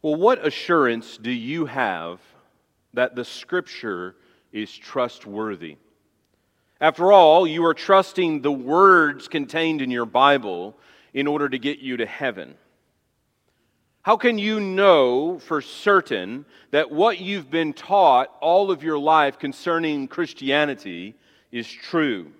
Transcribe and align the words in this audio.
Well, 0.00 0.14
what 0.14 0.46
assurance 0.46 1.16
do 1.16 1.30
you 1.30 1.66
have 1.66 2.20
that 2.94 3.16
the 3.16 3.24
Scripture 3.24 4.14
is 4.52 4.72
trustworthy? 4.72 5.76
After 6.80 7.10
all, 7.10 7.48
you 7.48 7.64
are 7.64 7.74
trusting 7.74 8.42
the 8.42 8.52
words 8.52 9.26
contained 9.26 9.82
in 9.82 9.90
your 9.90 10.06
Bible 10.06 10.76
in 11.12 11.26
order 11.26 11.48
to 11.48 11.58
get 11.58 11.80
you 11.80 11.96
to 11.96 12.06
heaven. 12.06 12.54
How 14.02 14.16
can 14.16 14.38
you 14.38 14.60
know 14.60 15.40
for 15.40 15.60
certain 15.60 16.46
that 16.70 16.92
what 16.92 17.18
you've 17.18 17.50
been 17.50 17.72
taught 17.72 18.32
all 18.40 18.70
of 18.70 18.84
your 18.84 18.98
life 18.98 19.40
concerning 19.40 20.06
Christianity 20.06 21.16
is 21.50 21.68
true? 21.68 22.30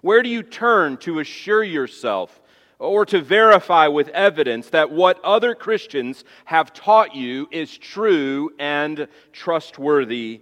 Where 0.00 0.24
do 0.24 0.28
you 0.28 0.42
turn 0.42 0.96
to 0.98 1.20
assure 1.20 1.62
yourself 1.62 2.40
or 2.78 3.04
to 3.06 3.20
verify 3.20 3.88
with 3.88 4.08
evidence 4.08 4.70
that 4.70 4.90
what 4.90 5.22
other 5.24 5.54
Christians 5.54 6.24
have 6.44 6.72
taught 6.72 7.14
you 7.14 7.48
is 7.50 7.76
true 7.76 8.50
and 8.58 9.08
trustworthy. 9.32 10.40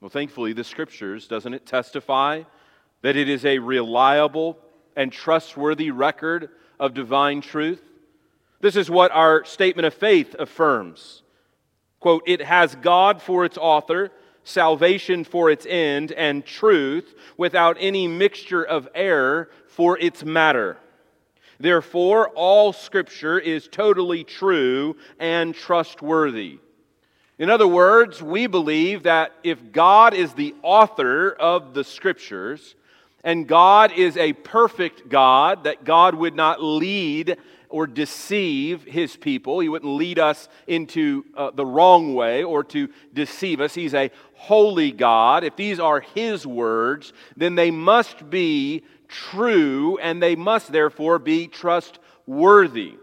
Well, 0.00 0.10
thankfully, 0.10 0.52
the 0.52 0.64
scriptures, 0.64 1.28
doesn't 1.28 1.54
it 1.54 1.66
testify 1.66 2.42
that 3.02 3.16
it 3.16 3.28
is 3.28 3.44
a 3.44 3.58
reliable 3.58 4.58
and 4.96 5.12
trustworthy 5.12 5.90
record 5.90 6.48
of 6.80 6.94
divine 6.94 7.40
truth? 7.40 7.82
This 8.60 8.76
is 8.76 8.90
what 8.90 9.12
our 9.12 9.44
statement 9.44 9.86
of 9.86 9.94
faith 9.94 10.34
affirms. 10.38 11.22
Quote, 12.00 12.22
it 12.26 12.40
has 12.40 12.74
God 12.76 13.20
for 13.20 13.44
its 13.44 13.58
author, 13.58 14.10
salvation 14.46 15.24
for 15.24 15.50
its 15.50 15.66
end, 15.68 16.12
and 16.12 16.46
truth 16.46 17.14
without 17.36 17.76
any 17.80 18.06
mixture 18.06 18.62
of 18.62 18.88
error 18.94 19.50
for 19.66 19.98
its 19.98 20.24
matter. 20.24 20.76
Therefore, 21.58 22.28
all 22.28 22.72
Scripture 22.72 23.38
is 23.38 23.66
totally 23.66 24.22
true 24.22 24.96
and 25.18 25.54
trustworthy. 25.54 26.60
In 27.38 27.50
other 27.50 27.66
words, 27.66 28.22
we 28.22 28.46
believe 28.46 29.02
that 29.02 29.32
if 29.42 29.72
God 29.72 30.14
is 30.14 30.32
the 30.32 30.54
author 30.62 31.30
of 31.30 31.74
the 31.74 31.84
Scriptures, 31.84 32.76
and 33.24 33.48
God 33.48 33.92
is 33.92 34.16
a 34.16 34.32
perfect 34.32 35.08
God, 35.08 35.64
that 35.64 35.82
God 35.82 36.14
would 36.14 36.36
not 36.36 36.62
lead 36.62 37.36
or 37.68 37.86
deceive 37.86 38.84
his 38.84 39.16
people. 39.16 39.60
He 39.60 39.68
wouldn't 39.68 39.92
lead 39.92 40.18
us 40.18 40.48
into 40.66 41.24
uh, 41.36 41.50
the 41.50 41.66
wrong 41.66 42.14
way 42.14 42.44
or 42.44 42.64
to 42.64 42.88
deceive 43.12 43.60
us. 43.60 43.74
He's 43.74 43.94
a 43.94 44.10
holy 44.34 44.92
God. 44.92 45.44
If 45.44 45.56
these 45.56 45.80
are 45.80 46.00
his 46.00 46.46
words, 46.46 47.12
then 47.36 47.54
they 47.54 47.70
must 47.70 48.30
be 48.30 48.84
true, 49.08 49.98
and 49.98 50.22
they 50.22 50.36
must 50.36 50.72
therefore 50.72 51.18
be 51.18 51.46
trustworthy. 51.46 52.94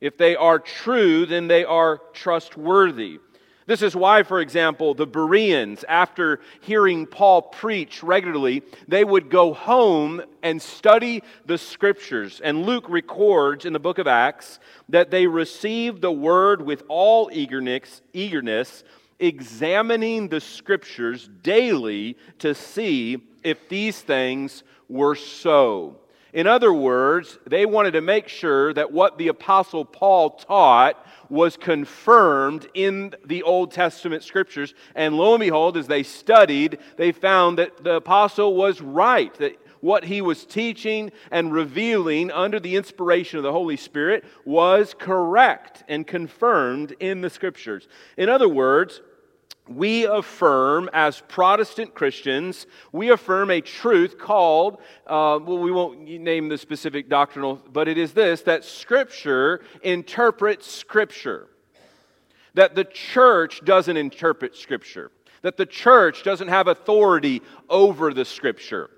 If 0.00 0.18
they 0.18 0.36
are 0.36 0.58
true, 0.58 1.24
then 1.26 1.48
they 1.48 1.64
are 1.64 2.00
trustworthy. 2.12 3.20
This 3.66 3.80
is 3.80 3.96
why, 3.96 4.22
for 4.22 4.40
example, 4.40 4.94
the 4.94 5.06
Bereans, 5.06 5.84
after 5.88 6.40
hearing 6.60 7.06
Paul 7.06 7.42
preach 7.42 8.02
regularly, 8.02 8.62
they 8.86 9.04
would 9.04 9.30
go 9.30 9.54
home 9.54 10.22
and 10.42 10.60
study 10.60 11.22
the 11.46 11.56
scriptures. 11.56 12.40
And 12.44 12.66
Luke 12.66 12.88
records 12.88 13.64
in 13.64 13.72
the 13.72 13.78
book 13.78 13.98
of 13.98 14.06
Acts 14.06 14.60
that 14.90 15.10
they 15.10 15.26
received 15.26 16.02
the 16.02 16.12
word 16.12 16.60
with 16.60 16.82
all 16.88 17.30
eagerness, 17.32 18.02
eagerness 18.12 18.84
examining 19.18 20.28
the 20.28 20.40
scriptures 20.40 21.30
daily 21.42 22.16
to 22.40 22.54
see 22.54 23.18
if 23.42 23.68
these 23.68 24.00
things 24.00 24.62
were 24.88 25.14
so. 25.14 25.96
In 26.34 26.48
other 26.48 26.72
words, 26.72 27.38
they 27.46 27.64
wanted 27.64 27.92
to 27.92 28.00
make 28.00 28.26
sure 28.26 28.74
that 28.74 28.90
what 28.90 29.18
the 29.18 29.28
Apostle 29.28 29.84
Paul 29.84 30.30
taught 30.30 31.06
was 31.30 31.56
confirmed 31.56 32.66
in 32.74 33.14
the 33.24 33.44
Old 33.44 33.70
Testament 33.70 34.24
scriptures. 34.24 34.74
And 34.96 35.16
lo 35.16 35.34
and 35.34 35.40
behold, 35.40 35.76
as 35.76 35.86
they 35.86 36.02
studied, 36.02 36.78
they 36.96 37.12
found 37.12 37.58
that 37.58 37.84
the 37.84 37.94
Apostle 37.94 38.56
was 38.56 38.80
right, 38.80 39.32
that 39.34 39.56
what 39.80 40.02
he 40.02 40.20
was 40.20 40.44
teaching 40.44 41.12
and 41.30 41.52
revealing 41.52 42.32
under 42.32 42.58
the 42.58 42.74
inspiration 42.74 43.38
of 43.38 43.44
the 43.44 43.52
Holy 43.52 43.76
Spirit 43.76 44.24
was 44.44 44.92
correct 44.98 45.84
and 45.86 46.04
confirmed 46.04 46.96
in 46.98 47.20
the 47.20 47.30
scriptures. 47.30 47.86
In 48.16 48.28
other 48.28 48.48
words, 48.48 49.02
we 49.68 50.04
affirm 50.06 50.90
as 50.92 51.22
Protestant 51.28 51.94
Christians, 51.94 52.66
we 52.92 53.10
affirm 53.10 53.50
a 53.50 53.60
truth 53.60 54.18
called, 54.18 54.74
uh, 55.06 55.38
well, 55.42 55.58
we 55.58 55.72
won't 55.72 56.02
name 56.02 56.48
the 56.48 56.58
specific 56.58 57.08
doctrinal, 57.08 57.60
but 57.72 57.88
it 57.88 57.96
is 57.96 58.12
this 58.12 58.42
that 58.42 58.64
Scripture 58.64 59.62
interprets 59.82 60.70
Scripture. 60.70 61.48
That 62.52 62.74
the 62.74 62.84
church 62.84 63.64
doesn't 63.64 63.96
interpret 63.96 64.54
Scripture. 64.54 65.10
That 65.42 65.56
the 65.56 65.66
church 65.66 66.22
doesn't 66.22 66.48
have 66.48 66.68
authority 66.68 67.42
over 67.68 68.12
the 68.12 68.24
Scripture. 68.24 68.90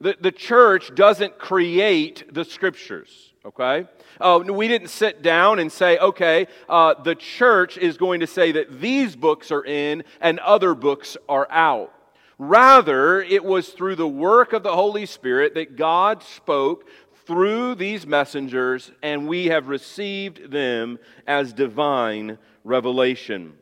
that 0.00 0.22
the 0.22 0.32
church 0.32 0.94
doesn't 0.94 1.38
create 1.38 2.32
the 2.32 2.44
Scriptures 2.44 3.31
okay? 3.44 3.86
Uh, 4.20 4.42
we 4.46 4.68
didn't 4.68 4.88
sit 4.88 5.22
down 5.22 5.58
and 5.58 5.70
say, 5.70 5.98
okay, 5.98 6.46
uh, 6.68 6.94
the 7.02 7.14
church 7.14 7.76
is 7.76 7.96
going 7.96 8.20
to 8.20 8.26
say 8.26 8.52
that 8.52 8.80
these 8.80 9.16
books 9.16 9.50
are 9.50 9.64
in 9.64 10.04
and 10.20 10.38
other 10.40 10.74
books 10.74 11.16
are 11.28 11.50
out. 11.50 11.92
Rather, 12.38 13.22
it 13.22 13.44
was 13.44 13.68
through 13.70 13.96
the 13.96 14.08
work 14.08 14.52
of 14.52 14.62
the 14.62 14.74
Holy 14.74 15.06
Spirit 15.06 15.54
that 15.54 15.76
God 15.76 16.22
spoke 16.22 16.88
through 17.26 17.76
these 17.76 18.06
messengers, 18.06 18.90
and 19.02 19.28
we 19.28 19.46
have 19.46 19.68
received 19.68 20.50
them 20.50 20.98
as 21.26 21.52
divine 21.52 22.38
revelation. 22.64 23.54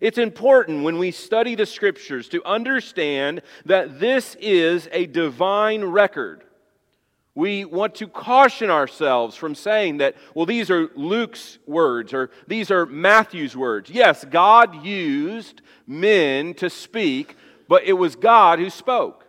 It's 0.00 0.18
important 0.18 0.84
when 0.84 0.98
we 0.98 1.10
study 1.10 1.54
the 1.54 1.64
scriptures 1.64 2.28
to 2.28 2.44
understand 2.44 3.40
that 3.64 3.98
this 3.98 4.36
is 4.38 4.88
a 4.92 5.06
divine 5.06 5.82
record 5.82 6.45
we 7.36 7.66
want 7.66 7.94
to 7.96 8.08
caution 8.08 8.70
ourselves 8.70 9.36
from 9.36 9.54
saying 9.54 9.98
that, 9.98 10.16
well, 10.34 10.46
these 10.46 10.70
are 10.70 10.88
Luke's 10.96 11.58
words 11.66 12.14
or 12.14 12.30
these 12.48 12.70
are 12.70 12.86
Matthew's 12.86 13.54
words. 13.54 13.90
Yes, 13.90 14.24
God 14.24 14.84
used 14.84 15.60
men 15.86 16.54
to 16.54 16.70
speak, 16.70 17.36
but 17.68 17.84
it 17.84 17.92
was 17.92 18.16
God 18.16 18.58
who 18.58 18.70
spoke. 18.70 19.24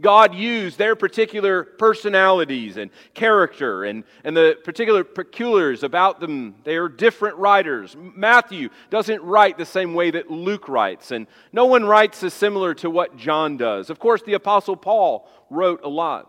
God 0.00 0.34
used 0.34 0.76
their 0.76 0.96
particular 0.96 1.62
personalities 1.62 2.76
and 2.76 2.90
character 3.14 3.84
and, 3.84 4.02
and 4.24 4.36
the 4.36 4.58
particular 4.64 5.04
peculiars 5.04 5.84
about 5.84 6.18
them. 6.18 6.56
They 6.64 6.76
are 6.78 6.88
different 6.88 7.36
writers. 7.36 7.96
Matthew 7.96 8.70
doesn't 8.88 9.22
write 9.22 9.56
the 9.56 9.66
same 9.66 9.94
way 9.94 10.10
that 10.10 10.30
Luke 10.30 10.68
writes, 10.68 11.12
and 11.12 11.28
no 11.52 11.66
one 11.66 11.84
writes 11.84 12.24
as 12.24 12.34
similar 12.34 12.74
to 12.74 12.90
what 12.90 13.16
John 13.16 13.56
does. 13.56 13.88
Of 13.88 14.00
course, 14.00 14.22
the 14.22 14.34
Apostle 14.34 14.76
Paul 14.76 15.28
wrote 15.48 15.84
a 15.84 15.88
lot 15.88 16.28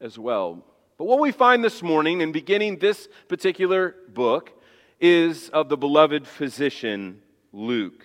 as 0.00 0.18
well. 0.18 0.64
But 0.96 1.06
what 1.06 1.20
we 1.20 1.32
find 1.32 1.62
this 1.62 1.82
morning 1.82 2.20
in 2.20 2.32
beginning 2.32 2.78
this 2.78 3.08
particular 3.28 3.94
book 4.08 4.52
is 5.00 5.48
of 5.50 5.68
the 5.68 5.76
beloved 5.76 6.26
physician 6.26 7.22
Luke. 7.52 8.04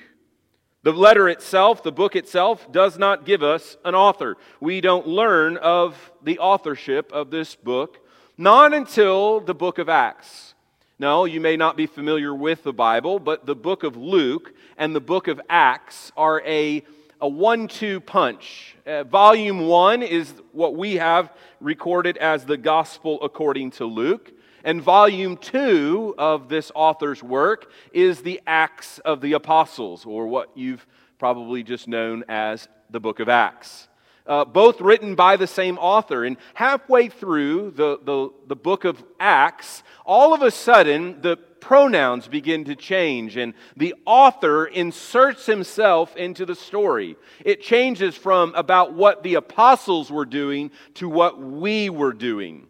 The 0.84 0.92
letter 0.92 1.30
itself, 1.30 1.82
the 1.82 1.92
book 1.92 2.16
itself, 2.16 2.72
does 2.72 2.98
not 2.98 3.26
give 3.26 3.42
us 3.42 3.78
an 3.86 3.96
author. 3.96 4.38
We 4.59 4.82
don't 4.82 5.08
learn 5.08 5.58
of 5.58 6.12
the 6.22 6.40
authorship 6.40 7.12
of 7.14 7.32
this 7.32 7.56
book, 7.56 8.00
not 8.38 8.74
until 8.74 9.40
the 9.40 9.56
book 9.56 9.78
of 9.78 9.88
Acts. 9.88 10.56
Now, 11.00 11.26
you 11.26 11.40
may 11.40 11.58
not 11.58 11.78
be 11.78 11.88
familiar 11.88 12.36
with 12.36 12.64
the 12.64 12.74
Bible, 12.74 13.18
but 13.20 13.46
the 13.46 13.56
book 13.56 13.84
of 13.84 13.96
Luke 13.96 14.53
and 14.78 14.96
the 14.96 15.02
book 15.02 15.28
of 15.28 15.40
Acts 15.50 16.12
are 16.18 16.42
a 16.46 16.84
a 17.23 17.28
one 17.28 17.69
two 17.69 18.01
punch. 18.01 18.75
Uh, 18.85 19.06
volume 19.06 19.66
one 19.67 20.03
is 20.03 20.34
what 20.51 20.75
we 20.75 20.95
have 20.95 21.31
recorded 21.61 22.17
as 22.17 22.44
the 22.44 22.57
Gospel 22.57 23.17
according 23.23 23.72
to 23.72 23.85
Luke. 23.85 24.34
And 24.66 24.81
volume 24.81 25.38
two 25.38 26.16
of 26.17 26.50
this 26.50 26.69
author's 26.75 27.23
work 27.23 27.72
is 27.93 28.23
the 28.23 28.41
Acts 28.46 28.99
of 28.99 29.22
the 29.22 29.34
Apostles, 29.34 30.05
or 30.05 30.28
what 30.28 30.49
you've 30.53 30.85
probably 31.17 31.64
just 31.64 31.87
known 31.87 32.25
as 32.28 32.67
the 32.90 32.99
book 32.99 33.22
of 33.22 33.29
Acts. 33.29 33.87
Uh, 34.28 34.43
both 34.43 34.81
written 34.81 35.16
by 35.16 35.37
the 35.37 35.47
same 35.47 35.78
author. 35.78 36.26
And 36.26 36.35
halfway 36.53 37.08
through 37.08 37.72
the, 37.72 37.99
the, 38.03 38.31
the 38.47 38.55
book 38.58 38.84
of 38.84 39.02
Acts, 39.17 39.84
all 40.05 40.34
of 40.34 40.41
a 40.41 40.52
sudden, 40.52 41.22
the 41.22 41.37
pronouns 41.64 42.28
begin 42.28 42.66
to 42.66 42.76
change, 42.76 43.38
and 43.38 43.54
the 43.78 43.96
author 44.06 44.66
inserts 44.66 45.46
himself 45.46 46.14
into 46.18 46.46
the 46.46 46.56
story. 46.56 47.16
It 47.46 47.62
changes 47.62 48.18
from 48.18 48.54
about 48.54 48.94
what 48.94 49.24
the 49.24 49.36
apostles 49.36 50.12
were 50.12 50.26
doing 50.26 50.72
to 50.96 51.08
what 51.08 51.40
we 51.40 51.90
were 51.90 52.12
doing. 52.12 52.68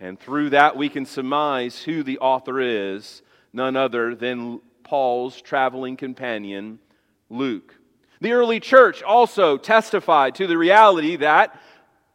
And 0.00 0.18
through 0.18 0.50
that, 0.50 0.74
we 0.74 0.88
can 0.88 1.04
surmise 1.04 1.82
who 1.82 2.02
the 2.02 2.18
author 2.18 2.60
is 2.60 3.20
none 3.52 3.76
other 3.76 4.14
than 4.14 4.60
Paul's 4.84 5.40
traveling 5.42 5.98
companion, 5.98 6.78
Luke. 7.28 7.74
The 8.22 8.32
early 8.32 8.58
church 8.58 9.02
also 9.02 9.58
testified 9.58 10.34
to 10.36 10.46
the 10.46 10.56
reality 10.56 11.16
that 11.16 11.60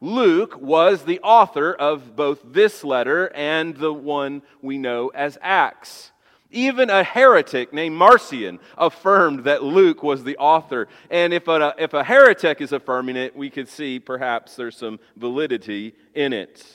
Luke 0.02 0.60
was 0.62 1.04
the 1.04 1.20
author 1.20 1.74
of 1.74 2.16
both 2.16 2.40
this 2.46 2.84
letter 2.84 3.32
and 3.36 3.76
the 3.76 3.94
one 3.94 4.42
we 4.62 4.78
know 4.78 5.10
as 5.10 5.38
Acts. 5.42 6.12
Even 6.52 6.90
a 6.90 7.04
heretic 7.04 7.74
named 7.74 7.96
Marcion 7.96 8.60
affirmed 8.78 9.44
that 9.44 9.62
Luke 9.62 10.02
was 10.02 10.24
the 10.24 10.38
author. 10.38 10.88
And 11.12 11.34
if 11.34 11.48
a, 11.48 11.76
if 11.78 11.94
a 11.94 12.04
heretic 12.04 12.60
is 12.62 12.72
affirming 12.72 13.18
it, 13.18 13.36
we 13.36 13.50
could 13.50 13.68
see 13.68 14.00
perhaps 14.00 14.56
there's 14.56 14.78
some 14.78 15.00
validity 15.16 15.94
in 16.16 16.34
it. 16.34 16.66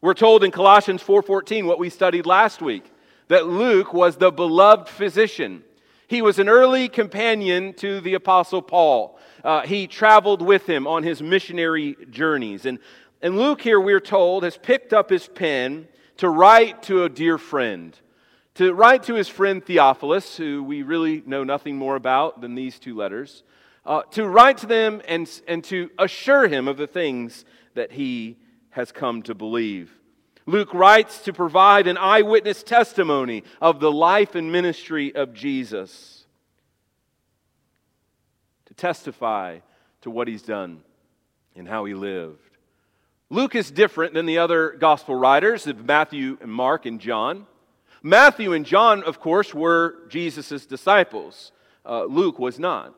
We're 0.00 0.14
told 0.14 0.42
in 0.42 0.50
Colossians 0.50 1.02
4:14 1.02 1.66
what 1.66 1.78
we 1.78 1.90
studied 1.90 2.24
last 2.24 2.62
week 2.62 2.84
that 3.28 3.46
Luke 3.46 3.92
was 3.92 4.16
the 4.16 4.32
beloved 4.32 4.88
physician. 4.88 5.64
He 6.12 6.20
was 6.20 6.38
an 6.38 6.46
early 6.46 6.90
companion 6.90 7.72
to 7.78 8.02
the 8.02 8.12
apostle 8.12 8.60
Paul. 8.60 9.18
Uh, 9.42 9.62
he 9.62 9.86
traveled 9.86 10.42
with 10.42 10.68
him 10.68 10.86
on 10.86 11.04
his 11.04 11.22
missionary 11.22 11.96
journeys. 12.10 12.66
And, 12.66 12.80
and 13.22 13.38
Luke 13.38 13.62
here, 13.62 13.80
we're 13.80 13.98
told, 13.98 14.42
has 14.42 14.58
picked 14.58 14.92
up 14.92 15.08
his 15.08 15.26
pen 15.26 15.88
to 16.18 16.28
write 16.28 16.82
to 16.82 17.04
a 17.04 17.08
dear 17.08 17.38
friend 17.38 17.98
to 18.56 18.74
write 18.74 19.04
to 19.04 19.14
his 19.14 19.28
friend 19.28 19.64
Theophilus, 19.64 20.36
who 20.36 20.62
we 20.62 20.82
really 20.82 21.22
know 21.24 21.44
nothing 21.44 21.76
more 21.76 21.96
about 21.96 22.42
than 22.42 22.54
these 22.54 22.78
two 22.78 22.94
letters, 22.94 23.42
uh, 23.86 24.02
to 24.10 24.26
write 24.26 24.58
to 24.58 24.66
them 24.66 25.00
and, 25.08 25.26
and 25.48 25.64
to 25.64 25.90
assure 25.98 26.46
him 26.46 26.68
of 26.68 26.76
the 26.76 26.86
things 26.86 27.46
that 27.72 27.92
he 27.92 28.36
has 28.68 28.92
come 28.92 29.22
to 29.22 29.34
believe. 29.34 29.90
Luke 30.46 30.74
writes 30.74 31.20
to 31.22 31.32
provide 31.32 31.86
an 31.86 31.96
eyewitness 31.96 32.62
testimony 32.62 33.44
of 33.60 33.80
the 33.80 33.92
life 33.92 34.34
and 34.34 34.50
ministry 34.50 35.14
of 35.14 35.34
Jesus, 35.34 36.24
to 38.66 38.74
testify 38.74 39.60
to 40.00 40.10
what 40.10 40.28
he's 40.28 40.42
done 40.42 40.82
and 41.54 41.68
how 41.68 41.84
he 41.84 41.94
lived. 41.94 42.38
Luke 43.30 43.54
is 43.54 43.70
different 43.70 44.14
than 44.14 44.26
the 44.26 44.38
other 44.38 44.72
gospel 44.72 45.14
writers 45.14 45.66
of 45.66 45.84
Matthew 45.84 46.36
and 46.40 46.52
Mark 46.52 46.84
and 46.86 47.00
John. 47.00 47.46
Matthew 48.02 48.52
and 48.52 48.66
John, 48.66 49.02
of 49.04 49.20
course, 49.20 49.54
were 49.54 49.96
Jesus' 50.08 50.66
disciples. 50.66 51.52
Uh, 51.86 52.04
Luke 52.04 52.38
was 52.38 52.58
not. 52.58 52.94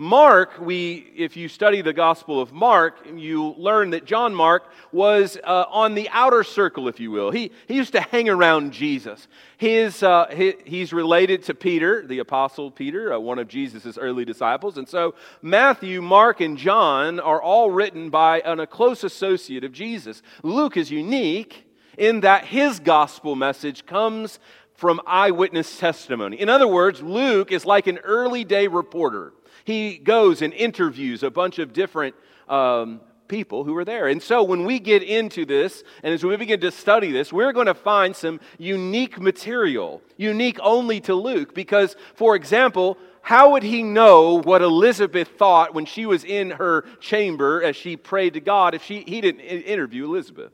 Mark, 0.00 0.58
we, 0.58 1.12
if 1.14 1.36
you 1.36 1.46
study 1.46 1.82
the 1.82 1.92
Gospel 1.92 2.40
of 2.40 2.54
Mark, 2.54 3.06
you 3.14 3.54
learn 3.58 3.90
that 3.90 4.06
John 4.06 4.34
Mark 4.34 4.72
was 4.92 5.36
uh, 5.44 5.66
on 5.68 5.92
the 5.92 6.08
outer 6.10 6.42
circle, 6.42 6.88
if 6.88 6.98
you 6.98 7.10
will. 7.10 7.30
He, 7.30 7.52
he 7.68 7.74
used 7.74 7.92
to 7.92 8.00
hang 8.00 8.30
around 8.30 8.72
Jesus. 8.72 9.28
His, 9.58 10.02
uh, 10.02 10.28
he, 10.34 10.54
he's 10.64 10.94
related 10.94 11.42
to 11.42 11.54
Peter, 11.54 12.06
the 12.06 12.20
Apostle 12.20 12.70
Peter, 12.70 13.12
uh, 13.12 13.18
one 13.18 13.38
of 13.38 13.46
Jesus' 13.46 13.98
early 13.98 14.24
disciples. 14.24 14.78
And 14.78 14.88
so 14.88 15.14
Matthew, 15.42 16.00
Mark, 16.00 16.40
and 16.40 16.56
John 16.56 17.20
are 17.20 17.42
all 17.42 17.70
written 17.70 18.08
by 18.08 18.40
an, 18.40 18.58
a 18.58 18.66
close 18.66 19.04
associate 19.04 19.64
of 19.64 19.72
Jesus. 19.72 20.22
Luke 20.42 20.78
is 20.78 20.90
unique 20.90 21.66
in 21.98 22.20
that 22.20 22.46
his 22.46 22.80
gospel 22.80 23.36
message 23.36 23.84
comes 23.84 24.38
from 24.72 24.98
eyewitness 25.06 25.78
testimony. 25.78 26.40
In 26.40 26.48
other 26.48 26.66
words, 26.66 27.02
Luke 27.02 27.52
is 27.52 27.66
like 27.66 27.86
an 27.86 27.98
early 27.98 28.44
day 28.44 28.66
reporter. 28.66 29.34
He 29.70 29.98
goes 29.98 30.42
and 30.42 30.52
interviews 30.52 31.22
a 31.22 31.30
bunch 31.30 31.60
of 31.60 31.72
different 31.72 32.16
um, 32.48 33.00
people 33.28 33.62
who 33.62 33.72
were 33.72 33.84
there. 33.84 34.08
And 34.08 34.20
so 34.20 34.42
when 34.42 34.64
we 34.64 34.80
get 34.80 35.04
into 35.04 35.46
this, 35.46 35.84
and 36.02 36.12
as 36.12 36.24
we 36.24 36.36
begin 36.36 36.60
to 36.62 36.72
study 36.72 37.12
this, 37.12 37.32
we're 37.32 37.52
going 37.52 37.68
to 37.68 37.74
find 37.74 38.16
some 38.16 38.40
unique 38.58 39.20
material, 39.20 40.02
unique 40.16 40.58
only 40.60 41.00
to 41.02 41.14
Luke. 41.14 41.54
Because, 41.54 41.94
for 42.16 42.34
example, 42.34 42.98
how 43.22 43.52
would 43.52 43.62
he 43.62 43.84
know 43.84 44.40
what 44.42 44.60
Elizabeth 44.60 45.28
thought 45.38 45.72
when 45.72 45.84
she 45.84 46.04
was 46.04 46.24
in 46.24 46.50
her 46.50 46.82
chamber 46.98 47.62
as 47.62 47.76
she 47.76 47.96
prayed 47.96 48.34
to 48.34 48.40
God 48.40 48.74
if 48.74 48.82
she, 48.82 49.04
he 49.06 49.20
didn't 49.20 49.40
interview 49.40 50.04
Elizabeth? 50.04 50.50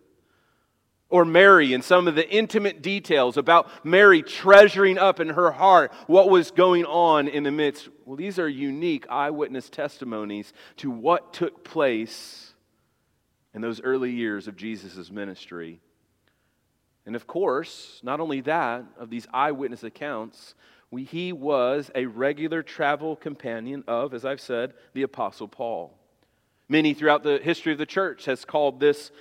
Or 1.09 1.25
Mary 1.25 1.73
and 1.73 1.85
some 1.85 2.09
of 2.09 2.17
the 2.17 2.29
intimate 2.29 2.83
details 2.83 3.37
about 3.37 3.69
Mary 3.85 4.23
treasuring 4.23 4.99
up 4.99 5.21
in 5.21 5.29
her 5.29 5.53
heart 5.53 5.93
what 6.09 6.29
was 6.29 6.51
going 6.51 6.85
on 6.85 7.29
in 7.29 7.45
the 7.45 7.53
midst. 7.53 7.89
Well, 8.05 8.17
these 8.17 8.39
are 8.39 8.49
unique 8.49 9.07
eyewitness 9.09 9.71
testimonies 9.71 10.53
to 10.79 10.91
what 10.91 11.33
took 11.33 11.65
place 11.65 12.55
in 13.55 13.63
those 13.63 13.81
early 13.81 14.11
years 14.11 14.49
of 14.49 14.57
Jesus' 14.57 15.11
ministry. 15.11 15.81
And 17.07 17.15
of 17.15 17.29
course, 17.29 18.01
not 18.03 18.19
only 18.19 18.41
that, 18.43 18.85
of 18.99 19.09
these 19.09 19.29
eyewitness 19.33 19.85
accounts, 19.85 20.57
we, 20.91 21.05
he 21.05 21.33
was 21.33 21.91
a 21.95 22.07
regular 22.07 22.63
travel 22.63 23.15
companion 23.15 23.85
of, 23.87 24.13
as 24.13 24.25
I've 24.25 24.41
said, 24.41 24.75
the 24.93 25.03
Apostle 25.03 25.49
Paul. 25.49 25.97
Many 26.69 26.95
throughout 26.95 27.23
the 27.23 27.39
history 27.39 27.73
of 27.73 27.79
the 27.79 27.87
church 27.87 28.25
has 28.25 28.45
called 28.45 28.81
this 28.81 29.13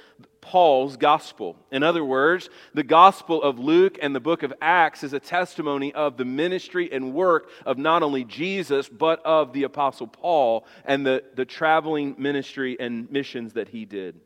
Paul's 0.42 0.98
gospel. 0.98 1.56
In 1.72 1.84
other 1.84 2.04
words, 2.04 2.50
the 2.74 2.84
gospel 2.84 3.42
of 3.42 3.60
Luke 3.60 3.98
and 4.02 4.16
the 4.16 4.20
book 4.20 4.42
of 4.42 4.54
Acts 4.62 5.04
is 5.04 5.14
a 5.14 5.20
testimony 5.20 5.94
of 5.94 6.18
the 6.18 6.26
ministry 6.26 6.92
and 6.92 7.14
work 7.14 7.50
of 7.66 7.78
not 7.78 8.04
only 8.04 8.24
Jesus, 8.24 8.90
but 8.90 9.24
of 9.26 9.54
the 9.54 9.64
apostle 9.64 10.08
Paul 10.08 10.66
and 10.86 11.06
the, 11.06 11.24
the 11.36 11.46
traveling 11.46 12.16
ministry 12.18 12.78
and 12.80 13.10
missions 13.12 13.54
that 13.54 13.70
he 13.70 13.86
did. 13.86 14.20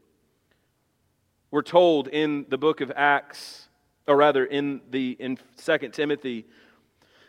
We're 1.52 1.62
told 1.62 2.08
in 2.08 2.46
the 2.48 2.58
book 2.58 2.80
of 2.80 2.92
Acts, 2.96 3.68
or 4.08 4.16
rather 4.16 4.46
in 4.46 4.82
the 4.92 5.18
in 5.20 5.38
2 5.58 5.78
Timothy, 5.90 6.46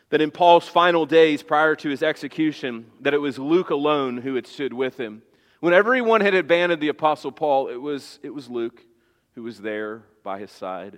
that 0.09 0.21
in 0.21 0.31
Paul's 0.31 0.67
final 0.67 1.05
days 1.05 1.43
prior 1.43 1.75
to 1.77 1.89
his 1.89 2.03
execution, 2.03 2.91
that 3.01 3.13
it 3.13 3.17
was 3.17 3.39
Luke 3.39 3.71
alone 3.71 4.17
who 4.17 4.35
had 4.35 4.47
stood 4.47 4.73
with 4.73 4.97
him. 4.97 5.21
When 5.61 5.75
everyone 5.75 6.21
had 6.21 6.33
abandoned 6.33 6.81
the 6.81 6.87
Apostle 6.87 7.31
Paul, 7.31 7.67
it 7.67 7.75
was, 7.75 8.17
it 8.23 8.33
was 8.33 8.49
Luke 8.49 8.83
who 9.35 9.43
was 9.43 9.59
there 9.59 10.01
by 10.23 10.39
his 10.39 10.49
side. 10.49 10.97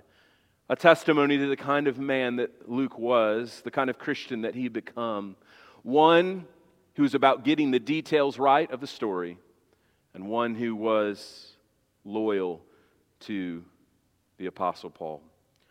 A 0.70 0.74
testimony 0.74 1.36
to 1.36 1.46
the 1.48 1.56
kind 1.56 1.86
of 1.86 1.98
man 1.98 2.36
that 2.36 2.66
Luke 2.66 2.98
was, 2.98 3.60
the 3.62 3.70
kind 3.70 3.90
of 3.90 3.98
Christian 3.98 4.40
that 4.40 4.54
he 4.54 4.62
had 4.62 4.72
become. 4.72 5.36
One 5.82 6.46
who 6.94 7.02
was 7.02 7.14
about 7.14 7.44
getting 7.44 7.72
the 7.72 7.78
details 7.78 8.38
right 8.38 8.70
of 8.70 8.80
the 8.80 8.86
story, 8.86 9.36
and 10.14 10.28
one 10.28 10.54
who 10.54 10.74
was 10.74 11.52
loyal 12.06 12.62
to 13.20 13.62
the 14.38 14.46
Apostle 14.46 14.88
Paul. 14.88 15.20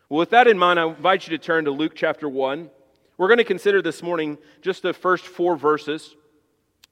Well, 0.08 0.20
with 0.20 0.30
that 0.30 0.48
in 0.48 0.60
mind, 0.60 0.80
I 0.80 0.86
invite 0.86 1.28
you 1.28 1.36
to 1.36 1.44
turn 1.44 1.66
to 1.66 1.72
Luke 1.72 1.94
chapter 1.96 2.30
1. 2.30 2.70
We're 3.18 3.28
going 3.28 3.40
to 3.40 3.44
consider 3.44 3.82
this 3.82 4.04
morning 4.04 4.38
just 4.62 4.84
the 4.84 4.94
first 4.94 5.26
four 5.26 5.58
verses. 5.58 6.16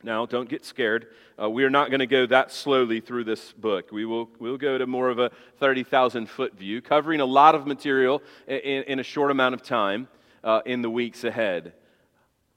Now, 0.04 0.26
don't 0.26 0.50
get 0.50 0.66
scared. 0.66 1.08
Uh, 1.40 1.50
we 1.50 1.64
are 1.64 1.70
not 1.70 1.92
going 1.92 2.00
to 2.00 2.08
go 2.08 2.26
that 2.26 2.52
slowly 2.52 3.02
through 3.02 3.26
this 3.26 3.54
book. 3.54 3.92
We 3.92 4.06
will 4.06 4.30
we'll 4.40 4.58
go 4.58 4.78
to 4.78 4.88
more 4.88 5.10
of 5.10 5.20
a 5.20 5.32
30,000 5.60 6.28
foot 6.28 6.58
view, 6.58 6.82
covering 6.82 7.20
a 7.20 7.26
lot 7.26 7.54
of 7.54 7.68
material 7.68 8.24
in, 8.48 8.84
in 8.84 9.00
a 9.00 9.04
short 9.04 9.30
amount 9.30 9.54
of 9.54 9.62
time 9.62 10.08
uh, 10.44 10.62
in 10.66 10.82
the 10.82 10.90
weeks 10.90 11.24
ahead. 11.24 11.74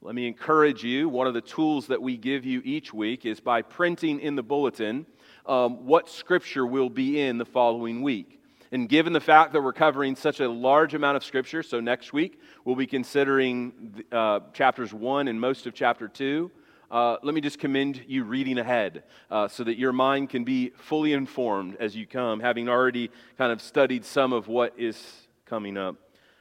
Let 0.01 0.15
me 0.15 0.27
encourage 0.27 0.83
you. 0.85 1.09
One 1.09 1.27
of 1.27 1.35
the 1.35 1.41
tools 1.43 1.87
that 1.89 2.01
we 2.01 2.17
give 2.17 2.45
you 2.45 2.63
each 2.65 2.95
week 2.95 3.27
is 3.27 3.41
by 3.41 3.63
printing 3.63 4.21
in 4.21 4.37
the 4.37 4.43
bulletin 4.43 5.07
um, 5.47 5.85
what 5.87 6.09
scripture 6.09 6.67
will 6.67 6.91
be 6.91 7.21
in 7.21 7.37
the 7.37 7.45
following 7.45 8.03
week. 8.03 8.41
And 8.73 8.89
given 8.89 9.13
the 9.13 9.21
fact 9.21 9.53
that 9.53 9.63
we're 9.63 9.73
covering 9.73 10.17
such 10.17 10.41
a 10.41 10.49
large 10.49 10.95
amount 10.95 11.17
of 11.17 11.25
scripture, 11.25 11.63
so 11.63 11.79
next 11.81 12.13
week 12.13 12.41
we'll 12.65 12.75
be 12.75 12.87
considering 12.87 14.05
uh, 14.11 14.41
chapters 14.53 14.93
1 14.93 15.29
and 15.29 15.41
most 15.41 15.67
of 15.67 15.75
chapter 15.75 16.09
2 16.09 16.51
uh, 16.91 17.17
let 17.23 17.35
me 17.35 17.41
just 17.41 17.59
commend 17.59 18.05
you 18.07 18.25
reading 18.25 18.59
ahead 18.59 19.03
uh, 19.31 19.49
so 19.49 19.65
that 19.65 19.79
your 19.79 19.93
mind 19.93 20.31
can 20.31 20.45
be 20.45 20.71
fully 20.77 21.13
informed 21.13 21.77
as 21.81 21.97
you 21.97 22.07
come, 22.07 22.41
having 22.41 22.69
already 22.69 23.11
kind 23.39 23.53
of 23.53 23.61
studied 23.61 24.05
some 24.05 24.33
of 24.33 24.49
what 24.49 24.75
is 24.79 25.27
coming 25.47 25.77
up. 25.77 25.97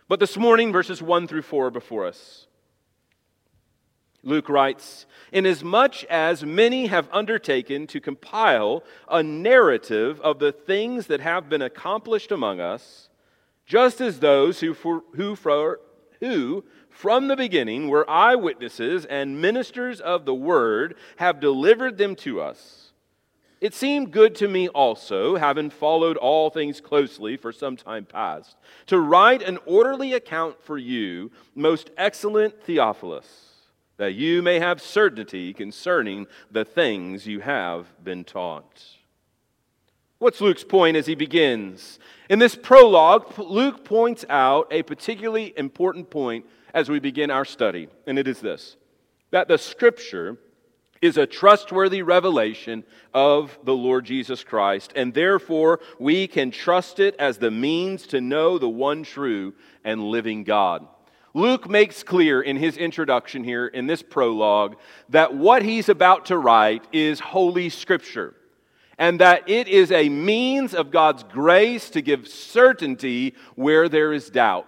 But 0.07 0.19
this 0.19 0.37
morning, 0.37 0.71
verses 0.71 1.01
1 1.01 1.27
through 1.27 1.43
4 1.43 1.71
before 1.71 2.05
us. 2.05 2.47
Luke 4.23 4.47
writes, 4.47 5.05
Inasmuch 5.31 6.03
as 6.05 6.45
many 6.45 6.87
have 6.87 7.09
undertaken 7.11 7.87
to 7.87 7.99
compile 7.99 8.83
a 9.09 9.21
narrative 9.21 10.21
of 10.21 10.39
the 10.39 10.51
things 10.51 11.07
that 11.07 11.19
have 11.19 11.49
been 11.49 11.61
accomplished 11.61 12.31
among 12.31 12.59
us, 12.59 13.09
just 13.65 13.99
as 13.99 14.19
those 14.19 14.59
who, 14.61 14.73
for, 14.73 15.03
who, 15.15 15.35
for, 15.35 15.79
who 16.19 16.63
from 16.93 17.27
the 17.27 17.35
beginning 17.35 17.89
were 17.89 18.09
eyewitnesses 18.09 19.03
and 19.05 19.41
ministers 19.41 19.99
of 19.99 20.25
the 20.25 20.33
word, 20.33 20.95
have 21.17 21.39
delivered 21.39 21.97
them 21.97 22.15
to 22.17 22.39
us. 22.39 22.91
It 23.59 23.73
seemed 23.73 24.11
good 24.11 24.35
to 24.35 24.47
me 24.47 24.67
also, 24.67 25.35
having 25.37 25.69
followed 25.69 26.17
all 26.17 26.49
things 26.49 26.81
closely 26.81 27.35
for 27.35 27.51
some 27.51 27.75
time 27.77 28.05
past, 28.05 28.57
to 28.87 28.99
write 28.99 29.41
an 29.41 29.57
orderly 29.65 30.13
account 30.13 30.61
for 30.61 30.77
you, 30.77 31.31
most 31.55 31.89
excellent 31.97 32.61
Theophilus, 32.63 33.53
that 33.97 34.13
you 34.13 34.41
may 34.41 34.59
have 34.59 34.81
certainty 34.81 35.53
concerning 35.53 36.27
the 36.51 36.65
things 36.65 37.25
you 37.25 37.39
have 37.39 37.87
been 38.03 38.23
taught. 38.23 38.83
What's 40.19 40.41
Luke's 40.41 40.63
point 40.63 40.95
as 40.95 41.05
he 41.05 41.15
begins? 41.15 41.99
In 42.29 42.39
this 42.39 42.55
prologue, 42.55 43.37
Luke 43.37 43.83
points 43.83 44.23
out 44.29 44.67
a 44.71 44.83
particularly 44.83 45.53
important 45.57 46.09
point 46.09 46.45
as 46.73 46.89
we 46.89 46.99
begin 46.99 47.29
our 47.31 47.45
study, 47.45 47.87
and 48.07 48.17
it 48.17 48.27
is 48.27 48.39
this 48.39 48.77
that 49.31 49.47
the 49.47 49.57
scripture 49.57 50.37
is 51.01 51.17
a 51.17 51.25
trustworthy 51.25 52.01
revelation 52.01 52.83
of 53.13 53.59
the 53.63 53.75
Lord 53.75 54.05
Jesus 54.05 54.43
Christ, 54.43 54.93
and 54.95 55.13
therefore 55.13 55.81
we 55.99 56.27
can 56.27 56.49
trust 56.49 56.99
it 56.99 57.15
as 57.19 57.37
the 57.37 57.51
means 57.51 58.07
to 58.07 58.21
know 58.21 58.57
the 58.57 58.69
one 58.69 59.03
true 59.03 59.53
and 59.83 60.01
living 60.01 60.45
God. 60.45 60.87
Luke 61.33 61.69
makes 61.69 62.03
clear 62.03 62.41
in 62.41 62.55
his 62.55 62.77
introduction 62.77 63.43
here, 63.43 63.67
in 63.67 63.87
this 63.87 64.03
prologue, 64.03 64.77
that 65.09 65.33
what 65.33 65.63
he's 65.63 65.89
about 65.89 66.27
to 66.27 66.37
write 66.37 66.85
is 66.93 67.19
Holy 67.19 67.69
Scripture, 67.69 68.35
and 68.97 69.19
that 69.19 69.49
it 69.49 69.67
is 69.67 69.91
a 69.91 70.07
means 70.07 70.73
of 70.73 70.91
God's 70.91 71.23
grace 71.23 71.89
to 71.89 72.01
give 72.01 72.27
certainty 72.27 73.33
where 73.55 73.89
there 73.89 74.13
is 74.13 74.29
doubt. 74.29 74.67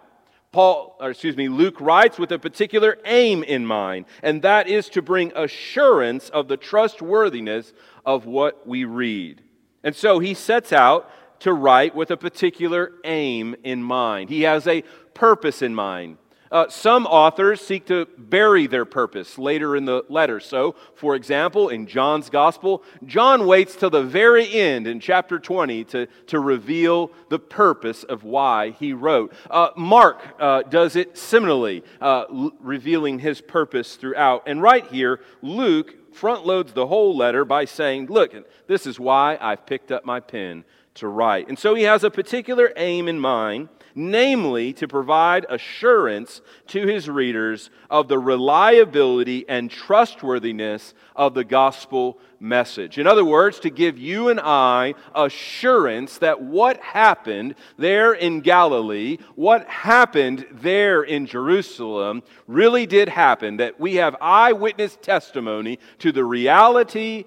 Paul, 0.55 0.95
or 1.01 1.09
excuse 1.09 1.35
me, 1.35 1.50
Luke 1.50 1.81
writes 1.81 2.17
with 2.17 2.31
a 2.31 2.39
particular 2.39 2.97
aim 3.03 3.43
in 3.43 3.65
mind, 3.65 4.05
and 4.24 4.41
that 4.43 4.69
is 4.69 4.88
to 4.91 5.01
bring 5.01 5.33
assurance 5.35 6.29
of 6.29 6.47
the 6.47 6.55
trustworthiness 6.55 7.74
of 8.05 8.25
what 8.25 8.65
we 8.65 8.85
read. 8.85 9.41
And 9.83 9.93
so 9.93 10.19
he 10.19 10.33
sets 10.33 10.71
out 10.71 11.12
to 11.41 11.51
write 11.51 11.93
with 11.93 12.09
a 12.09 12.15
particular 12.15 12.93
aim 13.03 13.57
in 13.65 13.83
mind. 13.83 14.29
He 14.29 14.43
has 14.43 14.65
a 14.65 14.83
purpose 15.13 15.62
in 15.62 15.75
mind. 15.75 16.19
Uh, 16.55 16.69
some 16.69 17.05
authors 17.07 17.59
seek 17.59 17.85
to 17.85 18.07
bury 18.17 18.65
their 18.65 18.85
purpose 18.85 19.38
later 19.38 19.75
in 19.75 19.83
the 19.83 20.05
letter. 20.07 20.39
So, 20.39 20.74
for 20.93 21.13
example, 21.13 21.67
in 21.67 21.85
John's 21.85 22.29
Gospel, 22.29 22.81
John 23.05 23.45
waits 23.45 23.75
till 23.75 23.89
the 23.89 24.01
very 24.01 24.50
end 24.53 24.88
in 24.88 25.01
chapter 25.01 25.38
20 25.38 25.83
to, 25.83 26.07
to 26.27 26.39
reveal 26.39 27.12
the 27.27 27.39
purpose 27.39 28.05
of 28.05 28.24
why 28.24 28.69
he 28.69 28.93
wrote. 28.93 29.33
Uh, 29.51 29.71
Mark 29.75 30.21
uh, 30.39 30.62
does 30.62 30.95
it 30.95 31.17
similarly, 31.17 31.83
uh, 32.00 32.24
l- 32.29 32.53
revealing 32.62 33.19
his 33.19 33.41
purpose 33.41 33.97
throughout. 33.97 34.43
And 34.45 34.62
right 34.62 34.88
here, 34.88 35.19
Luke 35.41 36.13
front 36.15 36.45
loads 36.45 36.71
the 36.71 36.88
whole 36.88 37.17
letter 37.17 37.43
by 37.43 37.65
saying, 37.65 38.05
Look, 38.05 38.33
this 38.67 38.88
is 38.88 38.97
why 38.97 39.38
I've 39.41 39.65
picked 39.65 39.91
up 39.91 40.05
my 40.05 40.21
pen 40.21 40.63
to 40.93 41.09
write. 41.09 41.50
And 41.50 41.59
so 41.59 41.75
he 41.75 41.83
has 41.83 42.05
a 42.05 42.09
particular 42.09 42.71
aim 42.77 43.09
in 43.09 43.19
mind 43.19 43.67
namely 43.95 44.73
to 44.73 44.87
provide 44.87 45.45
assurance 45.49 46.41
to 46.67 46.85
his 46.85 47.09
readers 47.09 47.69
of 47.89 48.09
the 48.09 48.19
reliability 48.19 49.45
and 49.47 49.71
trustworthiness 49.71 50.93
of 51.15 51.33
the 51.33 51.45
gospel 51.45 52.19
message. 52.39 52.97
In 52.97 53.07
other 53.07 53.23
words, 53.23 53.59
to 53.61 53.69
give 53.69 53.97
you 53.97 54.27
and 54.27 54.39
I 54.39 54.93
assurance 55.15 56.17
that 56.17 56.41
what 56.41 56.77
happened 56.81 57.55
there 57.77 58.13
in 58.13 58.41
Galilee, 58.41 59.17
what 59.35 59.67
happened 59.67 60.45
there 60.51 61.01
in 61.01 61.25
Jerusalem, 61.25 62.21
really 62.47 62.85
did 62.85 63.07
happen, 63.07 63.57
that 63.57 63.79
we 63.79 63.95
have 63.95 64.17
eyewitness 64.19 64.97
testimony 65.01 65.79
to 65.99 66.11
the 66.11 66.25
reality, 66.25 67.23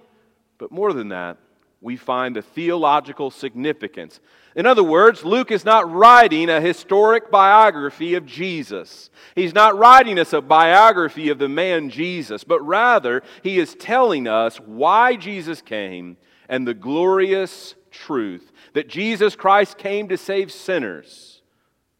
but 0.59 0.71
more 0.71 0.93
than 0.93 1.09
that, 1.09 1.39
we 1.81 1.97
find 1.97 2.35
the 2.35 2.43
theological 2.43 3.31
significance 3.31 4.21
in 4.59 4.67
other 4.67 4.83
words, 4.83 5.25
Luke 5.25 5.53
is 5.53 5.65
not 5.65 5.89
writing 5.89 6.51
a 6.51 6.61
historic 6.61 7.31
biography 7.31 8.17
of 8.17 8.27
Jesus. 8.27 9.09
He's 9.37 9.55
not 9.55 9.79
writing 9.79 10.19
us 10.19 10.33
a 10.33 10.41
biography 10.41 11.29
of 11.29 11.39
the 11.39 11.49
man 11.49 11.91
Jesus, 11.91 12.43
but 12.43 12.61
rather 12.67 13.23
he 13.45 13.61
is 13.61 13.77
telling 13.77 14.27
us 14.27 14.57
why 14.59 15.15
Jesus 15.15 15.63
came 15.63 16.17
and 16.49 16.67
the 16.67 16.75
glorious 16.75 17.77
truth 17.93 18.51
that 18.73 18.89
Jesus 18.89 19.37
Christ 19.37 19.79
came 19.79 20.09
to 20.09 20.19
save 20.19 20.51
sinners. 20.51 21.41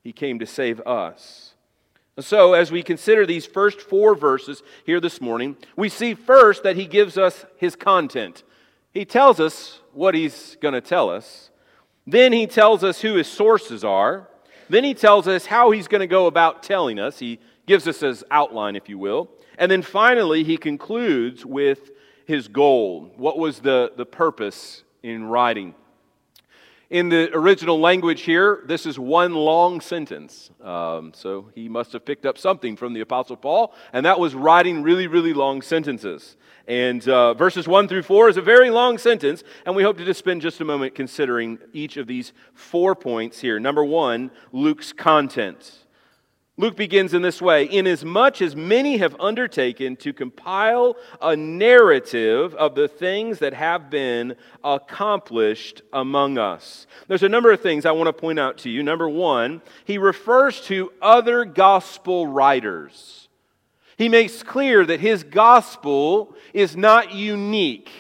He 0.03 0.13
came 0.13 0.41
to 0.41 0.47
save 0.47 0.81
us. 0.81 1.55
So, 2.19 2.55
as 2.55 2.73
we 2.73 2.83
consider 2.83 3.25
these 3.25 3.47
first 3.47 3.81
four 3.81 4.17
verses 4.17 4.65
here 4.85 4.99
this 4.99 5.21
morning, 5.21 5.57
we 5.77 5.89
see 5.89 6.15
first 6.15 6.65
that 6.65 6.75
he 6.75 6.87
gives 6.87 7.17
us 7.17 7.47
his 7.57 7.77
content. 7.77 8.43
He 8.93 9.05
tells 9.05 9.39
us 9.41 9.81
what 9.93 10.15
he's 10.15 10.57
going 10.61 10.75
to 10.75 10.81
tell 10.81 11.11
us. 11.11 11.51
Then 12.07 12.33
he 12.33 12.47
tells 12.47 12.83
us 12.83 13.01
who 13.01 13.15
his 13.15 13.27
sources 13.29 13.85
are. 13.85 14.29
Then 14.69 14.85
he 14.85 14.95
tells 14.95 15.29
us 15.29 15.47
how 15.47 15.71
he's 15.71 15.89
going 15.89 16.01
to 16.01 16.07
go 16.07 16.27
about 16.27 16.63
telling 16.63 16.99
us. 16.99 17.19
He 17.19 17.39
gives 17.67 17.87
us 17.87 18.01
his 18.01 18.25
outline, 18.31 18.77
if 18.77 18.89
you 18.89 18.99
will. 18.99 19.31
And 19.59 19.71
then 19.71 19.83
finally, 19.83 20.45
he 20.45 20.57
concludes 20.57 21.45
with 21.45 21.91
his 22.27 22.49
goal. 22.49 23.13
What 23.17 23.39
was 23.39 23.61
the, 23.61 23.93
the 23.97 24.07
purpose 24.07 24.85
in 25.03 25.25
writing? 25.25 25.75
In 26.91 27.11
the 27.11 27.31
original 27.35 27.79
language 27.79 28.23
here, 28.23 28.63
this 28.65 28.87
is 28.87 28.99
one 28.99 29.35
long 29.35 29.83
sentence. 29.83 30.51
Um, 30.63 31.13
so 31.15 31.51
he 31.55 31.69
must 31.69 31.93
have 31.93 32.03
picked 32.07 32.25
up 32.25 32.39
something 32.39 32.77
from 32.77 32.95
the 32.95 33.01
Apostle 33.01 33.37
Paul, 33.37 33.75
and 33.93 34.07
that 34.07 34.19
was 34.19 34.35
writing 34.35 34.83
really, 34.83 35.07
really 35.07 35.35
long 35.35 35.61
sentences. 35.61 36.39
And 36.67 37.07
uh, 37.07 37.35
verses 37.35 37.69
1 37.69 37.89
through 37.89 38.05
4 38.05 38.31
is 38.31 38.37
a 38.39 38.43
very 38.43 38.71
long 38.71 38.97
sentence, 38.97 39.45
and 39.67 39.77
we 39.77 39.83
hope 39.83 39.99
to 39.99 40.05
just 40.07 40.19
spend 40.19 40.41
just 40.41 40.63
a 40.63 40.65
moment 40.65 40.95
considering 40.95 41.59
each 41.75 41.99
of 41.99 42.07
these 42.07 42.33
four 42.55 42.95
points 42.95 43.39
here. 43.41 43.61
Number 43.61 43.85
one, 43.85 44.31
Luke's 44.53 44.95
content. 44.95 45.85
Luke 46.59 46.75
begins 46.75 47.15
in 47.15 47.23
this 47.23 47.41
way 47.41 47.67
Inasmuch 47.71 48.43
as 48.43 48.57
many 48.57 48.97
have 48.97 49.19
undertaken 49.21 49.95
to 49.97 50.13
compile 50.13 50.97
a 51.23 51.37
narrative 51.37 52.53
of 52.57 52.75
the 52.75 52.89
things 52.89 53.39
that 53.39 53.55
have 53.55 53.89
been 53.89 54.35
accomplished 54.65 55.83
among 55.93 56.37
us. 56.37 56.89
There's 57.07 57.23
a 57.23 57.29
number 57.29 57.53
of 57.53 57.61
things 57.61 57.87
I 57.87 57.93
want 57.93 58.09
to 58.09 58.13
point 58.13 58.41
out 58.41 58.59
to 58.59 58.71
you. 58.71 58.83
Number 58.83 59.09
one, 59.09 59.63
he 59.85 59.99
refers 59.99 60.61
to 60.63 60.93
other 61.01 61.45
gospel 61.45 62.27
writers. 62.27 63.29
He 63.97 64.09
makes 64.09 64.43
clear 64.43 64.85
that 64.85 65.01
his 65.01 65.23
gospel 65.23 66.35
is 66.53 66.77
not 66.77 67.13
unique. 67.13 67.91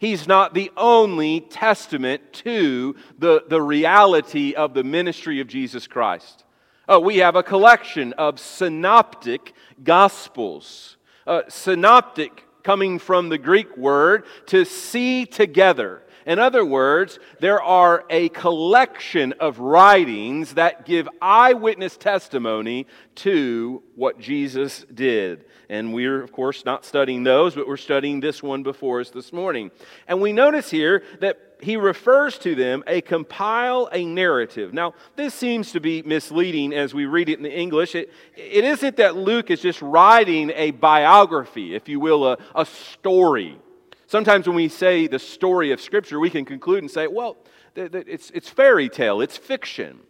He's 0.00 0.26
not 0.26 0.52
the 0.52 0.72
only 0.76 1.40
testament 1.40 2.32
to 2.32 2.96
the, 3.18 3.44
the 3.48 3.62
reality 3.62 4.54
of 4.54 4.74
the 4.74 4.84
ministry 4.84 5.38
of 5.38 5.46
Jesus 5.46 5.86
Christ. 5.86 6.44
Uh, 6.86 7.00
we 7.00 7.18
have 7.18 7.36
a 7.36 7.42
collection 7.42 8.12
of 8.14 8.38
synoptic 8.38 9.54
gospels. 9.82 10.96
Uh, 11.26 11.42
synoptic 11.48 12.44
coming 12.62 12.98
from 12.98 13.28
the 13.28 13.38
Greek 13.38 13.76
word 13.76 14.24
to 14.46 14.64
see 14.64 15.24
together. 15.24 16.02
In 16.26 16.38
other 16.38 16.64
words, 16.64 17.18
there 17.40 17.62
are 17.62 18.04
a 18.08 18.30
collection 18.30 19.34
of 19.40 19.58
writings 19.58 20.54
that 20.54 20.86
give 20.86 21.08
eyewitness 21.20 21.96
testimony 21.98 22.86
to 23.16 23.82
what 23.94 24.18
Jesus 24.18 24.86
did. 24.92 25.44
And 25.68 25.92
we're, 25.92 26.22
of 26.22 26.32
course, 26.32 26.64
not 26.64 26.84
studying 26.84 27.24
those, 27.24 27.54
but 27.54 27.68
we're 27.68 27.76
studying 27.76 28.20
this 28.20 28.42
one 28.42 28.62
before 28.62 29.00
us 29.00 29.10
this 29.10 29.32
morning. 29.32 29.70
And 30.08 30.20
we 30.20 30.32
notice 30.32 30.70
here 30.70 31.02
that 31.20 31.43
he 31.60 31.76
refers 31.76 32.38
to 32.38 32.54
them 32.54 32.84
a 32.86 33.00
compile 33.00 33.88
a 33.92 34.04
narrative. 34.04 34.72
Now, 34.72 34.94
this 35.16 35.34
seems 35.34 35.72
to 35.72 35.80
be 35.80 36.02
misleading 36.02 36.72
as 36.72 36.94
we 36.94 37.06
read 37.06 37.28
it 37.28 37.38
in 37.38 37.42
the 37.42 37.56
English. 37.56 37.94
It, 37.94 38.10
it 38.36 38.64
isn't 38.64 38.96
that 38.96 39.16
Luke 39.16 39.50
is 39.50 39.60
just 39.60 39.80
writing 39.82 40.50
a 40.54 40.72
biography, 40.72 41.74
if 41.74 41.88
you 41.88 42.00
will, 42.00 42.26
a, 42.26 42.38
a 42.54 42.66
story. 42.66 43.58
Sometimes 44.06 44.46
when 44.46 44.56
we 44.56 44.68
say 44.68 45.06
the 45.06 45.18
story 45.18 45.72
of 45.72 45.80
Scripture, 45.80 46.20
we 46.20 46.30
can 46.30 46.44
conclude 46.44 46.82
and 46.82 46.90
say, 46.90 47.06
well, 47.06 47.36
it's, 47.74 48.30
it's 48.30 48.48
fairy 48.48 48.88
tale, 48.88 49.20
it's 49.20 49.36
fiction. 49.36 50.00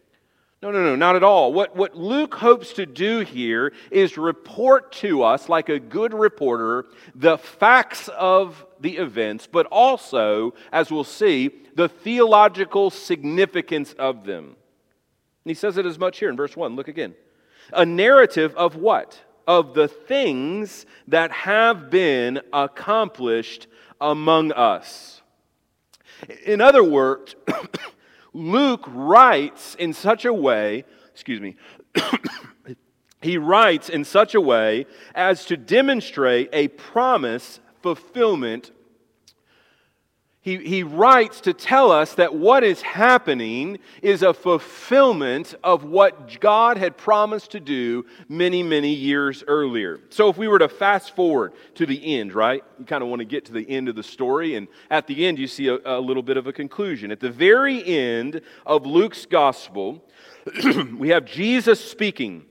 No, 0.64 0.70
no, 0.70 0.82
no, 0.82 0.96
not 0.96 1.14
at 1.14 1.22
all. 1.22 1.52
What, 1.52 1.76
what 1.76 1.94
Luke 1.94 2.36
hopes 2.36 2.72
to 2.72 2.86
do 2.86 3.20
here 3.20 3.74
is 3.90 4.16
report 4.16 4.92
to 4.92 5.22
us, 5.22 5.50
like 5.50 5.68
a 5.68 5.78
good 5.78 6.14
reporter, 6.14 6.86
the 7.14 7.36
facts 7.36 8.08
of 8.08 8.64
the 8.80 8.96
events, 8.96 9.46
but 9.46 9.66
also, 9.66 10.54
as 10.72 10.90
we'll 10.90 11.04
see, 11.04 11.50
the 11.74 11.90
theological 11.90 12.88
significance 12.88 13.92
of 13.98 14.24
them. 14.24 14.44
And 14.44 15.50
he 15.50 15.52
says 15.52 15.76
it 15.76 15.84
as 15.84 15.98
much 15.98 16.18
here 16.18 16.30
in 16.30 16.36
verse 16.36 16.56
1. 16.56 16.76
Look 16.76 16.88
again. 16.88 17.14
A 17.70 17.84
narrative 17.84 18.56
of 18.56 18.74
what? 18.74 19.20
Of 19.46 19.74
the 19.74 19.88
things 19.88 20.86
that 21.08 21.30
have 21.30 21.90
been 21.90 22.40
accomplished 22.54 23.66
among 24.00 24.50
us. 24.52 25.20
In 26.46 26.62
other 26.62 26.82
words, 26.82 27.34
Luke 28.34 28.84
writes 28.88 29.76
in 29.76 29.92
such 29.92 30.24
a 30.24 30.32
way, 30.32 30.84
excuse 31.12 31.40
me, 31.40 31.56
he 33.22 33.38
writes 33.38 33.88
in 33.88 34.04
such 34.04 34.34
a 34.34 34.40
way 34.40 34.86
as 35.14 35.46
to 35.46 35.56
demonstrate 35.56 36.50
a 36.52 36.68
promise 36.68 37.60
fulfillment 37.80 38.72
he, 40.44 40.58
he 40.58 40.82
writes 40.82 41.40
to 41.40 41.54
tell 41.54 41.90
us 41.90 42.16
that 42.16 42.34
what 42.34 42.64
is 42.64 42.82
happening 42.82 43.78
is 44.02 44.22
a 44.22 44.34
fulfillment 44.34 45.54
of 45.64 45.84
what 45.84 46.38
God 46.38 46.76
had 46.76 46.98
promised 46.98 47.52
to 47.52 47.60
do 47.60 48.04
many, 48.28 48.62
many 48.62 48.92
years 48.92 49.42
earlier. 49.48 50.00
So, 50.10 50.28
if 50.28 50.36
we 50.36 50.46
were 50.46 50.58
to 50.58 50.68
fast 50.68 51.16
forward 51.16 51.54
to 51.76 51.86
the 51.86 52.18
end, 52.18 52.34
right? 52.34 52.62
You 52.78 52.84
kind 52.84 53.02
of 53.02 53.08
want 53.08 53.20
to 53.20 53.24
get 53.24 53.46
to 53.46 53.52
the 53.52 53.66
end 53.66 53.88
of 53.88 53.96
the 53.96 54.02
story, 54.02 54.54
and 54.56 54.68
at 54.90 55.06
the 55.06 55.24
end, 55.24 55.38
you 55.38 55.46
see 55.46 55.68
a, 55.68 55.78
a 55.82 55.98
little 55.98 56.22
bit 56.22 56.36
of 56.36 56.46
a 56.46 56.52
conclusion. 56.52 57.10
At 57.10 57.20
the 57.20 57.30
very 57.30 57.82
end 57.82 58.42
of 58.66 58.84
Luke's 58.84 59.24
gospel, 59.24 60.04
we 60.98 61.08
have 61.08 61.24
Jesus 61.24 61.82
speaking. 61.82 62.44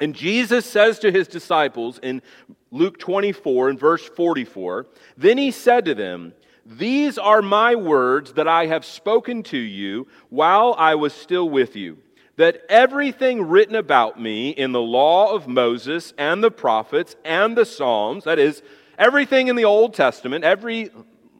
And 0.00 0.14
Jesus 0.14 0.66
says 0.66 1.00
to 1.00 1.10
his 1.10 1.26
disciples 1.26 1.98
in 2.00 2.22
Luke 2.70 2.96
24 3.00 3.70
and 3.70 3.80
verse 3.80 4.08
44 4.08 4.86
Then 5.16 5.36
he 5.36 5.50
said 5.50 5.84
to 5.86 5.96
them, 5.96 6.32
These 6.66 7.18
are 7.18 7.42
my 7.42 7.74
words 7.74 8.32
that 8.34 8.48
I 8.48 8.66
have 8.66 8.84
spoken 8.84 9.42
to 9.44 9.58
you 9.58 10.06
while 10.30 10.74
I 10.78 10.94
was 10.94 11.12
still 11.12 11.48
with 11.48 11.76
you, 11.76 11.98
that 12.36 12.62
everything 12.68 13.48
written 13.48 13.74
about 13.74 14.20
me 14.20 14.50
in 14.50 14.72
the 14.72 14.80
law 14.80 15.34
of 15.34 15.46
Moses 15.46 16.14
and 16.16 16.42
the 16.42 16.50
prophets 16.50 17.16
and 17.24 17.56
the 17.56 17.66
Psalms, 17.66 18.24
that 18.24 18.38
is, 18.38 18.62
everything 18.98 19.48
in 19.48 19.56
the 19.56 19.64
Old 19.64 19.94
Testament, 19.94 20.44
every 20.44 20.90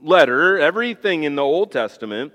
letter, 0.02 0.58
everything 0.58 1.24
in 1.24 1.36
the 1.36 1.42
Old 1.42 1.72
Testament, 1.72 2.32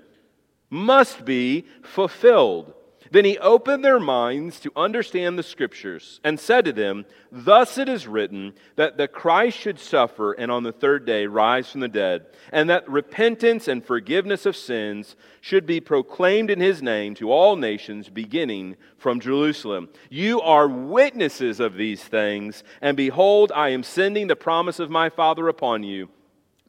must 0.68 1.24
be 1.24 1.66
fulfilled. 1.82 2.74
Then 3.12 3.24
he 3.24 3.38
opened 3.38 3.84
their 3.84 3.98
minds 3.98 4.60
to 4.60 4.72
understand 4.76 5.36
the 5.36 5.42
scriptures 5.42 6.20
and 6.22 6.38
said 6.38 6.64
to 6.66 6.72
them, 6.72 7.06
Thus 7.32 7.76
it 7.76 7.88
is 7.88 8.06
written 8.06 8.54
that 8.76 8.96
the 8.96 9.08
Christ 9.08 9.58
should 9.58 9.80
suffer 9.80 10.32
and 10.32 10.50
on 10.50 10.62
the 10.62 10.72
third 10.72 11.06
day 11.06 11.26
rise 11.26 11.70
from 11.70 11.80
the 11.80 11.88
dead, 11.88 12.26
and 12.52 12.70
that 12.70 12.88
repentance 12.88 13.66
and 13.66 13.84
forgiveness 13.84 14.46
of 14.46 14.54
sins 14.54 15.16
should 15.40 15.66
be 15.66 15.80
proclaimed 15.80 16.50
in 16.50 16.60
his 16.60 16.82
name 16.82 17.16
to 17.16 17.32
all 17.32 17.56
nations, 17.56 18.08
beginning 18.08 18.76
from 18.96 19.18
Jerusalem. 19.18 19.88
You 20.08 20.40
are 20.40 20.68
witnesses 20.68 21.58
of 21.58 21.74
these 21.74 22.04
things, 22.04 22.62
and 22.80 22.96
behold, 22.96 23.50
I 23.54 23.70
am 23.70 23.82
sending 23.82 24.28
the 24.28 24.36
promise 24.36 24.78
of 24.78 24.88
my 24.88 25.08
Father 25.08 25.48
upon 25.48 25.82
you. 25.82 26.10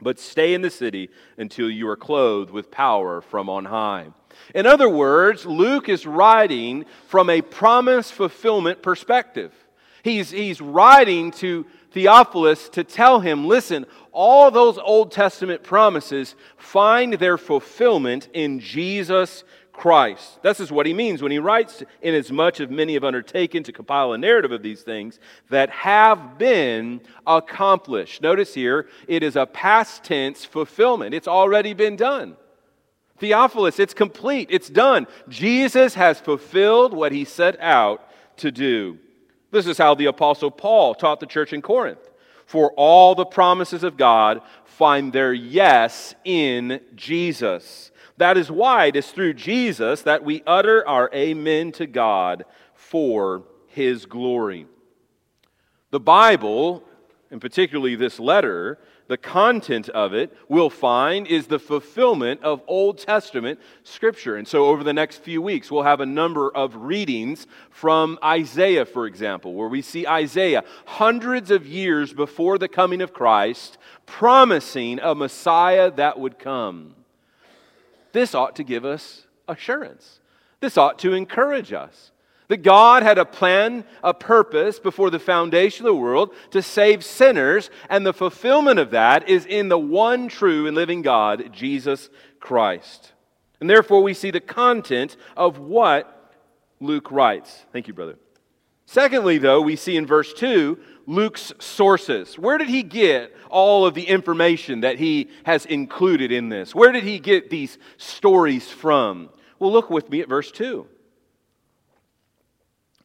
But 0.01 0.19
stay 0.19 0.53
in 0.53 0.61
the 0.61 0.69
city 0.69 1.09
until 1.37 1.69
you 1.69 1.87
are 1.87 1.95
clothed 1.95 2.51
with 2.51 2.71
power 2.71 3.21
from 3.21 3.49
on 3.49 3.65
high. 3.65 4.07
In 4.55 4.65
other 4.65 4.89
words, 4.89 5.45
Luke 5.45 5.89
is 5.89 6.05
writing 6.05 6.85
from 7.07 7.29
a 7.29 7.41
promise 7.41 8.09
fulfillment 8.09 8.81
perspective. 8.81 9.53
He's, 10.03 10.31
he's 10.31 10.61
writing 10.61 11.31
to 11.33 11.65
Theophilus 11.91 12.69
to 12.69 12.83
tell 12.83 13.19
him 13.19 13.45
listen, 13.45 13.85
all 14.11 14.49
those 14.49 14.77
Old 14.77 15.11
Testament 15.11 15.63
promises 15.63 16.35
find 16.57 17.13
their 17.13 17.37
fulfillment 17.37 18.29
in 18.33 18.59
Jesus 18.59 19.43
Christ. 19.73 20.41
This 20.43 20.59
is 20.59 20.71
what 20.71 20.85
he 20.85 20.93
means 20.93 21.21
when 21.21 21.31
he 21.31 21.39
writes, 21.39 21.83
Inasmuch 22.01 22.59
as 22.59 22.69
many 22.69 22.93
have 22.93 23.03
undertaken 23.03 23.63
to 23.63 23.71
compile 23.71 24.13
a 24.13 24.17
narrative 24.17 24.51
of 24.51 24.61
these 24.61 24.81
things 24.81 25.19
that 25.49 25.69
have 25.69 26.37
been 26.37 27.01
accomplished. 27.25 28.21
Notice 28.21 28.53
here, 28.53 28.87
it 29.07 29.23
is 29.23 29.35
a 29.35 29.45
past 29.45 30.03
tense 30.03 30.45
fulfillment, 30.45 31.13
it's 31.13 31.27
already 31.27 31.73
been 31.73 31.95
done. 31.95 32.35
Theophilus, 33.19 33.79
it's 33.79 33.93
complete, 33.93 34.47
it's 34.51 34.69
done. 34.69 35.07
Jesus 35.29 35.93
has 35.93 36.19
fulfilled 36.19 36.93
what 36.93 37.11
he 37.11 37.23
set 37.23 37.59
out 37.59 38.09
to 38.37 38.51
do. 38.51 38.97
This 39.51 39.67
is 39.67 39.77
how 39.77 39.95
the 39.95 40.07
Apostle 40.07 40.49
Paul 40.49 40.95
taught 40.95 41.19
the 41.19 41.25
church 41.25 41.53
in 41.53 41.61
Corinth. 41.61 41.99
For 42.45 42.73
all 42.75 43.15
the 43.15 43.25
promises 43.25 43.83
of 43.83 43.95
God 43.95 44.41
find 44.65 45.13
their 45.13 45.33
yes 45.33 46.15
in 46.25 46.81
Jesus. 46.95 47.90
That 48.21 48.37
is 48.37 48.51
why 48.51 48.85
it 48.85 48.95
is 48.95 49.09
through 49.09 49.33
Jesus 49.33 50.03
that 50.03 50.23
we 50.23 50.43
utter 50.45 50.87
our 50.87 51.09
amen 51.11 51.71
to 51.71 51.87
God 51.87 52.45
for 52.75 53.45
his 53.65 54.05
glory. 54.05 54.67
The 55.89 55.99
Bible, 55.99 56.83
and 57.31 57.41
particularly 57.41 57.95
this 57.95 58.19
letter, 58.19 58.77
the 59.07 59.17
content 59.17 59.89
of 59.89 60.13
it, 60.13 60.37
we'll 60.47 60.69
find, 60.69 61.25
is 61.25 61.47
the 61.47 61.57
fulfillment 61.57 62.43
of 62.43 62.61
Old 62.67 62.99
Testament 62.99 63.59
scripture. 63.81 64.35
And 64.35 64.47
so, 64.47 64.67
over 64.67 64.83
the 64.83 64.93
next 64.93 65.23
few 65.23 65.41
weeks, 65.41 65.71
we'll 65.71 65.81
have 65.81 65.99
a 65.99 66.05
number 66.05 66.55
of 66.55 66.75
readings 66.75 67.47
from 67.71 68.19
Isaiah, 68.23 68.85
for 68.85 69.07
example, 69.07 69.55
where 69.55 69.67
we 69.67 69.81
see 69.81 70.05
Isaiah 70.05 70.63
hundreds 70.85 71.49
of 71.49 71.65
years 71.65 72.13
before 72.13 72.59
the 72.59 72.67
coming 72.67 73.01
of 73.01 73.13
Christ 73.13 73.79
promising 74.05 74.99
a 74.99 75.15
Messiah 75.15 75.89
that 75.89 76.19
would 76.19 76.37
come. 76.37 76.97
This 78.11 78.35
ought 78.35 78.55
to 78.57 78.63
give 78.63 78.85
us 78.85 79.25
assurance. 79.47 80.19
This 80.59 80.77
ought 80.77 80.99
to 80.99 81.13
encourage 81.13 81.73
us. 81.73 82.11
That 82.47 82.63
God 82.63 83.03
had 83.03 83.17
a 83.17 83.25
plan, 83.25 83.85
a 84.03 84.13
purpose 84.13 84.77
before 84.77 85.09
the 85.09 85.19
foundation 85.19 85.85
of 85.85 85.93
the 85.93 86.01
world 86.01 86.33
to 86.51 86.61
save 86.61 87.03
sinners, 87.03 87.69
and 87.89 88.05
the 88.05 88.13
fulfillment 88.13 88.77
of 88.77 88.91
that 88.91 89.29
is 89.29 89.45
in 89.45 89.69
the 89.69 89.79
one 89.79 90.27
true 90.27 90.67
and 90.67 90.75
living 90.75 91.01
God, 91.01 91.53
Jesus 91.53 92.09
Christ. 92.41 93.13
And 93.61 93.69
therefore, 93.69 94.03
we 94.03 94.13
see 94.13 94.31
the 94.31 94.41
content 94.41 95.15
of 95.37 95.59
what 95.59 96.33
Luke 96.81 97.09
writes. 97.11 97.65
Thank 97.71 97.87
you, 97.87 97.93
brother. 97.93 98.17
Secondly, 98.85 99.37
though, 99.37 99.61
we 99.61 99.77
see 99.77 99.95
in 99.95 100.05
verse 100.05 100.33
2 100.33 100.77
Luke's 101.07 101.53
sources. 101.59 102.37
Where 102.37 102.57
did 102.57 102.69
he 102.69 102.83
get 102.83 103.35
all 103.49 103.85
of 103.85 103.93
the 103.93 104.03
information 104.03 104.81
that 104.81 104.99
he 104.99 105.29
has 105.45 105.65
included 105.65 106.31
in 106.31 106.49
this? 106.49 106.73
Where 106.75 106.91
did 106.91 107.03
he 107.03 107.19
get 107.19 107.49
these 107.49 107.77
stories 107.97 108.69
from? 108.69 109.29
Well, 109.59 109.71
look 109.71 109.89
with 109.89 110.09
me 110.09 110.21
at 110.21 110.29
verse 110.29 110.51
2. 110.51 110.87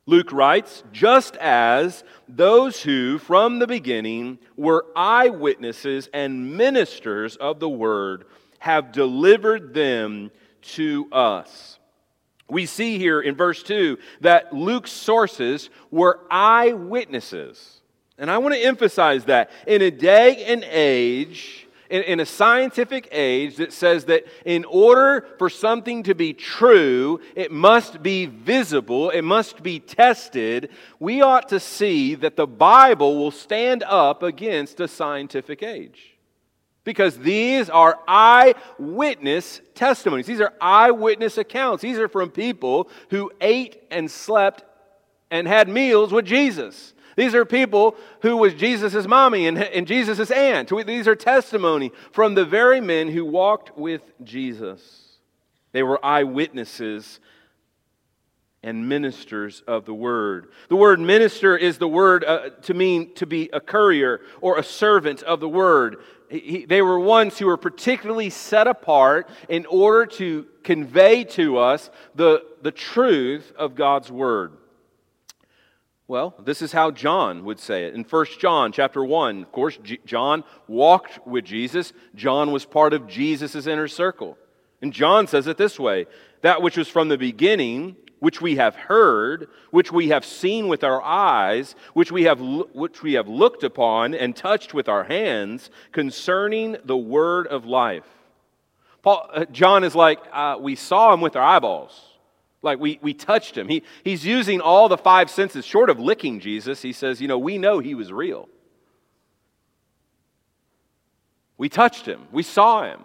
Luke 0.09 0.31
writes, 0.31 0.85
just 0.93 1.37
as 1.37 2.05
those 2.29 2.81
who 2.81 3.19
from 3.19 3.59
the 3.59 3.67
beginning 3.67 4.39
were 4.57 4.87
eyewitnesses 4.95 6.09
and 6.15 6.57
ministers 6.57 7.35
of 7.37 7.59
the 7.59 7.69
word 7.69 8.25
have 8.61 8.93
delivered 8.93 9.75
them 9.75 10.31
to 10.63 11.09
us. 11.11 11.79
We 12.49 12.67
see 12.67 12.99
here 12.99 13.21
in 13.21 13.35
verse 13.35 13.63
2 13.65 13.99
that 14.21 14.53
Luke's 14.53 14.93
sources 14.93 15.71
were 15.91 16.21
eyewitnesses. 16.31 17.83
And 18.19 18.31
I 18.31 18.39
want 18.39 18.55
to 18.55 18.61
emphasize 18.61 19.25
that 19.27 19.51
in 19.67 19.83
a 19.83 19.91
day 19.91 20.45
and 20.45 20.65
age 20.65 21.67
in, 21.91 22.03
in, 22.03 22.21
a 22.21 22.27
scientific 22.27 23.09
age 23.13 23.57
that 23.57 23.73
says 23.73 24.07
that 24.07 24.27
in 24.45 24.65
order 24.65 25.27
for 25.39 25.49
something 25.49 26.03
to 26.05 26.15
be 26.15 26.33
true, 26.33 27.21
it 27.35 27.53
must 27.53 28.03
be 28.03 28.27
visible, 28.27 29.11
it 29.11 29.23
must 29.23 29.63
be 29.63 29.79
tested, 29.79 30.71
we 30.99 31.23
ought 31.23 31.49
to 31.51 31.61
see 31.61 32.17
that 32.17 32.37
the 32.37 32.47
Bible 32.47 33.17
will 33.17 33.31
stand 33.31 33.85
up 33.85 34.23
against 34.23 34.81
a 34.81 34.89
scientific 34.89 35.63
age. 35.63 36.17
Because 36.83 37.19
these 37.19 37.69
are 37.69 37.99
eyewitness 38.07 39.61
testimonies. 39.75 40.27
These 40.27 40.41
are 40.41 40.53
eyewitness 40.61 41.37
accounts. 41.37 41.83
These 41.83 41.99
are 41.99 42.09
from 42.09 42.31
people 42.31 42.89
who 43.11 43.33
ate 43.41 43.83
and 43.91 44.09
slept 44.09 44.65
and 45.31 45.49
had 45.49 45.69
meals 45.69 46.13
with 46.13 46.25
Jesus. 46.25 46.95
These 47.17 47.35
are 47.35 47.47
people 47.47 47.97
who 48.21 48.37
was 48.37 48.55
Jesus' 48.55 49.07
mommy 49.07 49.47
and, 49.47 49.59
and 49.59 49.87
Jesus' 49.87 50.31
aunt. 50.31 50.71
These 50.87 51.09
are 51.09 51.17
testimony 51.17 51.91
from 52.13 52.35
the 52.35 52.45
very 52.45 52.81
men 52.81 53.09
who 53.09 53.25
walked 53.25 53.77
with 53.77 54.03
Jesus. 54.23 55.19
They 55.73 55.83
were 55.83 56.05
eyewitnesses 56.05 57.19
and 58.63 58.89
ministers 58.89 59.63
of 59.67 59.87
the 59.87 59.95
word. 59.95 60.51
The 60.69 60.77
word 60.77 61.01
minister 61.01 61.57
is 61.57 61.79
the 61.79 61.89
word 61.89 62.25
uh, 62.25 62.51
to 62.63 62.75
mean 62.75 63.15
to 63.15 63.27
be 63.27 63.49
a 63.53 63.61
courier 63.61 64.21
or 64.41 64.59
a 64.59 64.63
servant 64.63 65.23
of 65.23 65.41
the 65.41 65.49
word. 65.49 65.97
He, 66.29 66.67
they 66.67 66.83
were 66.83 66.99
ones 66.99 67.39
who 67.39 67.47
were 67.47 67.57
particularly 67.57 68.29
set 68.31 68.67
apart 68.67 69.29
in 69.49 69.65
order 69.67 70.07
to 70.17 70.47
convey 70.65 71.25
to 71.25 71.59
us 71.59 71.91
the, 72.15 72.45
the 72.63 72.73
truth 72.73 73.53
of 73.57 73.75
God's 73.75 74.11
word. 74.11 74.53
Well, 76.09 76.35
this 76.39 76.63
is 76.63 76.71
how 76.71 76.93
John 76.93 77.45
would 77.45 77.59
say 77.59 77.85
it. 77.87 77.95
In 77.95 78.05
1 78.05 78.27
John 78.39 78.71
chapter 78.71 79.05
1, 79.05 79.43
of 79.43 79.53
course, 79.53 79.77
G- 79.83 79.99
John 80.07 80.45
walked 80.69 81.27
with 81.27 81.45
Jesus. 81.45 81.93
John 82.15 82.53
was 82.53 82.65
part 82.65 82.93
of 82.93 83.09
Jesus' 83.09 83.67
inner 83.67 83.89
circle. 83.89 84.39
And 84.81 84.93
John 84.93 85.27
says 85.27 85.49
it 85.49 85.57
this 85.57 85.81
way 85.81 86.07
That 86.43 86.63
which 86.63 86.77
was 86.77 86.89
from 86.89 87.09
the 87.09 87.19
beginning, 87.19 87.97
which 88.21 88.41
we 88.41 88.55
have 88.55 88.77
heard, 88.77 89.49
which 89.73 89.91
we 89.91 90.11
have 90.11 90.25
seen 90.25 90.69
with 90.69 90.85
our 90.85 91.03
eyes, 91.03 91.75
which 91.93 92.13
we 92.13 92.23
have, 92.25 92.41
which 92.41 93.03
we 93.03 93.15
have 93.15 93.27
looked 93.27 93.65
upon 93.65 94.15
and 94.15 94.37
touched 94.37 94.75
with 94.75 94.89
our 94.89 95.05
hands, 95.05 95.71
concerning 95.91 96.77
the 96.85 96.97
word 96.97 97.49
of 97.49 97.65
life. 97.65 98.07
Paul, 99.03 99.29
uh, 99.33 99.45
John 99.47 99.83
is 99.83 99.97
like, 99.97 100.21
uh, 100.33 100.57
we 100.61 100.77
saw 100.77 101.13
him 101.13 101.21
with 101.21 101.35
our 101.35 101.43
eyeballs. 101.43 102.16
Like 102.67 102.79
we, 102.79 102.99
we 103.01 103.15
touched 103.15 103.57
him. 103.57 103.69
He, 103.69 103.83
he's 104.05 104.27
using 104.27 104.61
all 104.61 104.91
the 104.91 104.99
five 104.99 105.31
senses, 105.31 105.65
short 105.65 105.89
of 105.89 105.99
licking 105.99 106.41
Jesus. 106.41 106.83
He 106.83 106.93
says, 106.93 107.23
You 107.23 107.29
know, 107.29 107.39
we 107.39 107.57
know 107.57 107.79
he 107.79 107.95
was 107.95 108.13
real. 108.13 108.49
We 111.57 111.71
touched 111.71 112.05
him, 112.05 112.27
we 112.31 112.43
saw 112.43 112.83
him. 112.83 113.01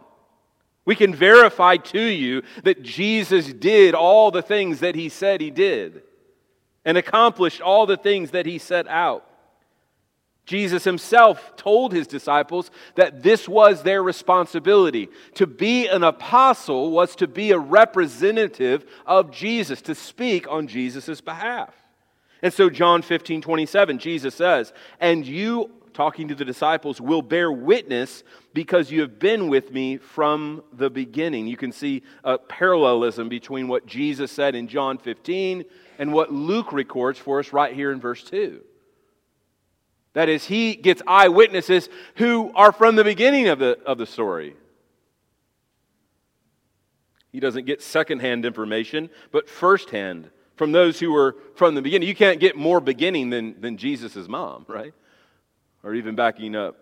We 0.84 0.96
can 0.96 1.14
verify 1.14 1.78
to 1.78 2.02
you 2.02 2.42
that 2.64 2.82
Jesus 2.82 3.54
did 3.54 3.94
all 3.94 4.32
the 4.32 4.42
things 4.42 4.80
that 4.80 4.96
he 4.96 5.08
said 5.10 5.40
he 5.40 5.52
did 5.52 6.02
and 6.84 6.98
accomplished 6.98 7.62
all 7.62 7.86
the 7.86 7.98
things 7.98 8.32
that 8.32 8.48
he 8.48 8.58
set 8.58 8.88
out. 8.88 9.26
Jesus 10.52 10.84
himself 10.84 11.56
told 11.56 11.94
his 11.94 12.08
disciples 12.08 12.72
that 12.96 13.24
this 13.24 13.48
was 13.48 13.84
their 13.84 14.04
responsibility. 14.04 15.08
To 15.36 15.48
be 15.48 15.88
an 15.88 16.04
apostle 16.04 16.92
was 16.92 17.16
to 17.16 17.28
be 17.28 17.52
a 17.52 17.58
representative 17.58 18.86
of 19.06 19.32
Jesus, 19.32 19.82
to 19.84 19.96
speak 19.96 20.52
on 20.52 20.68
Jesus' 20.68 21.22
behalf. 21.22 21.74
And 22.42 22.54
so, 22.54 22.70
John 22.70 23.02
15, 23.02 23.42
27, 23.42 23.98
Jesus 23.98 24.36
says, 24.36 24.74
And 25.00 25.26
you, 25.26 25.72
talking 25.94 26.28
to 26.28 26.36
the 26.36 26.44
disciples, 26.44 27.00
will 27.00 27.22
bear 27.22 27.50
witness 27.50 28.22
because 28.54 28.92
you 28.92 29.00
have 29.00 29.20
been 29.20 29.48
with 29.48 29.72
me 29.72 29.96
from 30.00 30.64
the 30.74 30.90
beginning. 30.90 31.48
You 31.48 31.56
can 31.56 31.72
see 31.72 32.04
a 32.26 32.38
parallelism 32.38 33.30
between 33.30 33.70
what 33.70 33.86
Jesus 33.86 34.34
said 34.34 34.56
in 34.56 34.68
John 34.68 34.98
15 34.98 35.64
and 35.98 36.12
what 36.12 36.34
Luke 36.34 36.74
records 36.74 37.18
for 37.20 37.40
us 37.40 37.54
right 37.54 37.74
here 37.74 37.94
in 37.94 38.02
verse 38.02 38.26
2. 38.26 38.66
That 40.14 40.28
is, 40.28 40.46
he 40.46 40.76
gets 40.76 41.02
eyewitnesses 41.08 41.90
who 42.16 42.52
are 42.54 42.72
from 42.72 42.96
the 42.96 43.04
beginning 43.04 43.48
of 43.48 43.60
the, 43.60 43.80
of 43.86 43.98
the 43.98 44.06
story. 44.06 44.56
He 47.32 47.40
doesn't 47.40 47.66
get 47.66 47.82
secondhand 47.82 48.46
information, 48.46 49.10
but 49.32 49.50
firsthand 49.50 50.30
from 50.58 50.74
those 50.74 51.00
who 51.00 51.12
were 51.14 51.38
from 51.56 51.76
the 51.76 51.82
beginning. 51.82 52.08
You 52.08 52.16
can't 52.16 52.40
get 52.40 52.58
more 52.58 52.82
beginning 52.82 53.30
than, 53.30 53.60
than 53.62 53.78
Jesus' 53.78 54.28
mom, 54.28 54.66
right? 54.68 54.94
Or 55.84 55.94
even 55.94 56.16
backing 56.16 56.56
up. 56.56 56.78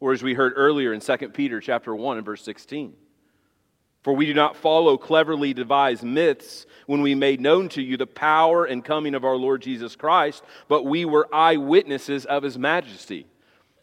Or 0.00 0.12
as 0.12 0.22
we 0.22 0.34
heard 0.34 0.52
earlier 0.56 0.92
in 0.92 1.00
2 1.00 1.16
Peter 1.30 1.60
chapter 1.60 1.94
1 1.94 2.18
and 2.18 2.26
verse 2.26 2.42
16. 2.42 2.94
For 4.06 4.14
we 4.14 4.26
do 4.26 4.34
not 4.34 4.54
follow 4.54 4.96
cleverly 4.96 5.52
devised 5.52 6.04
myths 6.04 6.64
when 6.86 7.02
we 7.02 7.16
made 7.16 7.40
known 7.40 7.68
to 7.70 7.82
you 7.82 7.96
the 7.96 8.06
power 8.06 8.64
and 8.64 8.84
coming 8.84 9.16
of 9.16 9.24
our 9.24 9.34
Lord 9.34 9.62
Jesus 9.62 9.96
Christ, 9.96 10.44
but 10.68 10.84
we 10.84 11.04
were 11.04 11.28
eyewitnesses 11.34 12.24
of 12.24 12.44
his 12.44 12.56
majesty. 12.56 13.26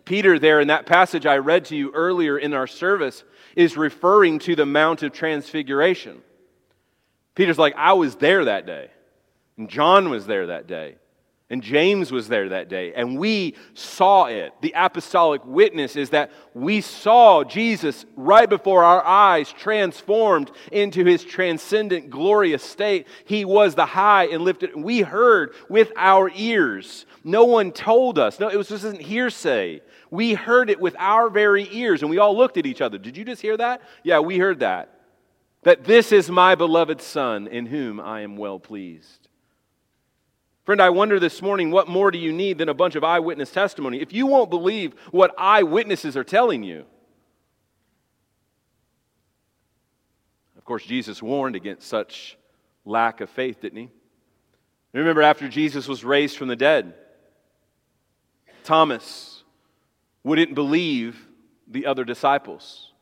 Peter, 0.06 0.40
there 0.40 0.62
in 0.62 0.70
that 0.70 0.86
passage 0.86 1.26
I 1.26 1.40
read 1.40 1.66
to 1.66 1.76
you 1.76 1.92
earlier 1.94 2.38
in 2.38 2.54
our 2.54 2.68
service, 2.68 3.26
is 3.58 3.76
referring 3.76 4.40
to 4.40 4.56
the 4.56 4.66
Mount 4.66 5.04
of 5.04 5.12
Transfiguration. 5.12 6.22
Peter's 7.36 7.60
like, 7.60 7.76
I 7.76 7.92
was 7.92 8.16
there 8.16 8.46
that 8.46 8.66
day. 8.66 8.92
And 9.58 9.70
John 9.70 10.10
was 10.10 10.26
there 10.26 10.48
that 10.48 10.68
day. 10.68 10.96
And 11.54 11.62
James 11.62 12.12
was 12.12 12.28
there 12.28 12.50
that 12.50 12.68
day. 12.68 12.96
And 12.96 13.16
we 13.16 13.54
saw 13.76 14.26
it. 14.26 14.56
The 14.62 14.74
apostolic 14.76 15.46
witness 15.46 15.96
is 15.96 16.10
that 16.10 16.32
we 16.56 16.82
saw 16.82 17.44
Jesus 17.44 18.08
right 18.16 18.50
before 18.50 18.84
our 18.84 19.06
eyes 19.06 19.54
transformed 19.54 20.50
into 20.72 21.06
his 21.06 21.24
transcendent, 21.24 22.10
glorious 22.10 22.64
state. 22.64 23.06
He 23.26 23.46
was 23.46 23.76
the 23.76 23.86
high 23.86 24.30
and 24.30 24.44
lifted. 24.44 24.76
We 24.76 25.02
heard 25.02 25.54
with 25.70 25.92
our 25.96 26.32
ears. 26.34 27.06
No 27.24 27.46
one 27.46 27.72
told 27.72 28.18
us. 28.18 28.40
No, 28.40 28.48
it 28.48 28.58
was 28.58 28.70
just 28.70 28.98
hearsay. 28.98 29.84
We 30.10 30.34
heard 30.34 30.72
it 30.72 30.80
with 30.80 30.96
our 30.98 31.30
very 31.30 31.70
ears. 31.72 32.02
And 32.02 32.10
we 32.10 32.18
all 32.18 32.36
looked 32.36 32.58
at 32.58 32.66
each 32.66 32.82
other. 32.82 32.98
Did 32.98 33.16
you 33.16 33.26
just 33.26 33.44
hear 33.44 33.58
that? 33.58 33.84
Yeah, 34.02 34.22
we 34.22 34.40
heard 34.40 34.62
that 34.62 34.90
that 35.62 35.84
this 35.84 36.12
is 36.12 36.32
my 36.32 36.56
beloved 36.56 37.00
Son 37.00 37.46
in 37.46 37.68
whom 37.68 38.00
I 38.00 38.22
am 38.22 38.38
well 38.38 38.60
pleased. 38.60 39.23
Friend, 40.64 40.82
I 40.82 40.90
wonder 40.92 41.20
this 41.20 41.42
morning, 41.42 41.72
what 41.72 41.90
more 41.90 42.10
do 42.10 42.18
you 42.18 42.32
need 42.32 42.58
than 42.58 42.70
a 42.70 42.74
bunch 42.74 42.96
of 42.96 43.04
eyewitness 43.04 43.52
testimony? 43.52 44.02
If 44.02 44.14
you 44.14 44.28
won't 44.28 44.50
believe 44.50 44.94
what 45.12 45.34
eyewitnesses 45.38 46.16
are 46.16 46.24
telling 46.24 46.64
you, 46.64 46.86
of 50.58 50.64
course, 50.64 50.86
Jesus 50.86 51.22
warned 51.22 51.58
against 51.58 51.88
such 51.88 52.38
lack 52.86 53.20
of 53.20 53.30
faith, 53.30 53.60
didn't 53.60 53.80
he? 53.80 53.90
Remember, 54.94 55.22
after 55.22 55.50
Jesus 55.50 55.88
was 55.88 56.06
raised 56.06 56.38
from 56.38 56.48
the 56.48 56.56
dead, 56.56 56.94
Thomas 58.64 59.44
wouldn't 60.24 60.56
believe 60.56 61.28
the 61.68 61.86
other 61.88 62.06
disciples 62.06 62.94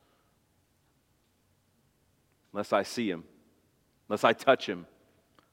unless 2.54 2.74
I 2.74 2.82
see 2.82 3.10
him, 3.10 3.24
unless 4.10 4.24
I 4.24 4.34
touch 4.34 4.68
him, 4.68 4.88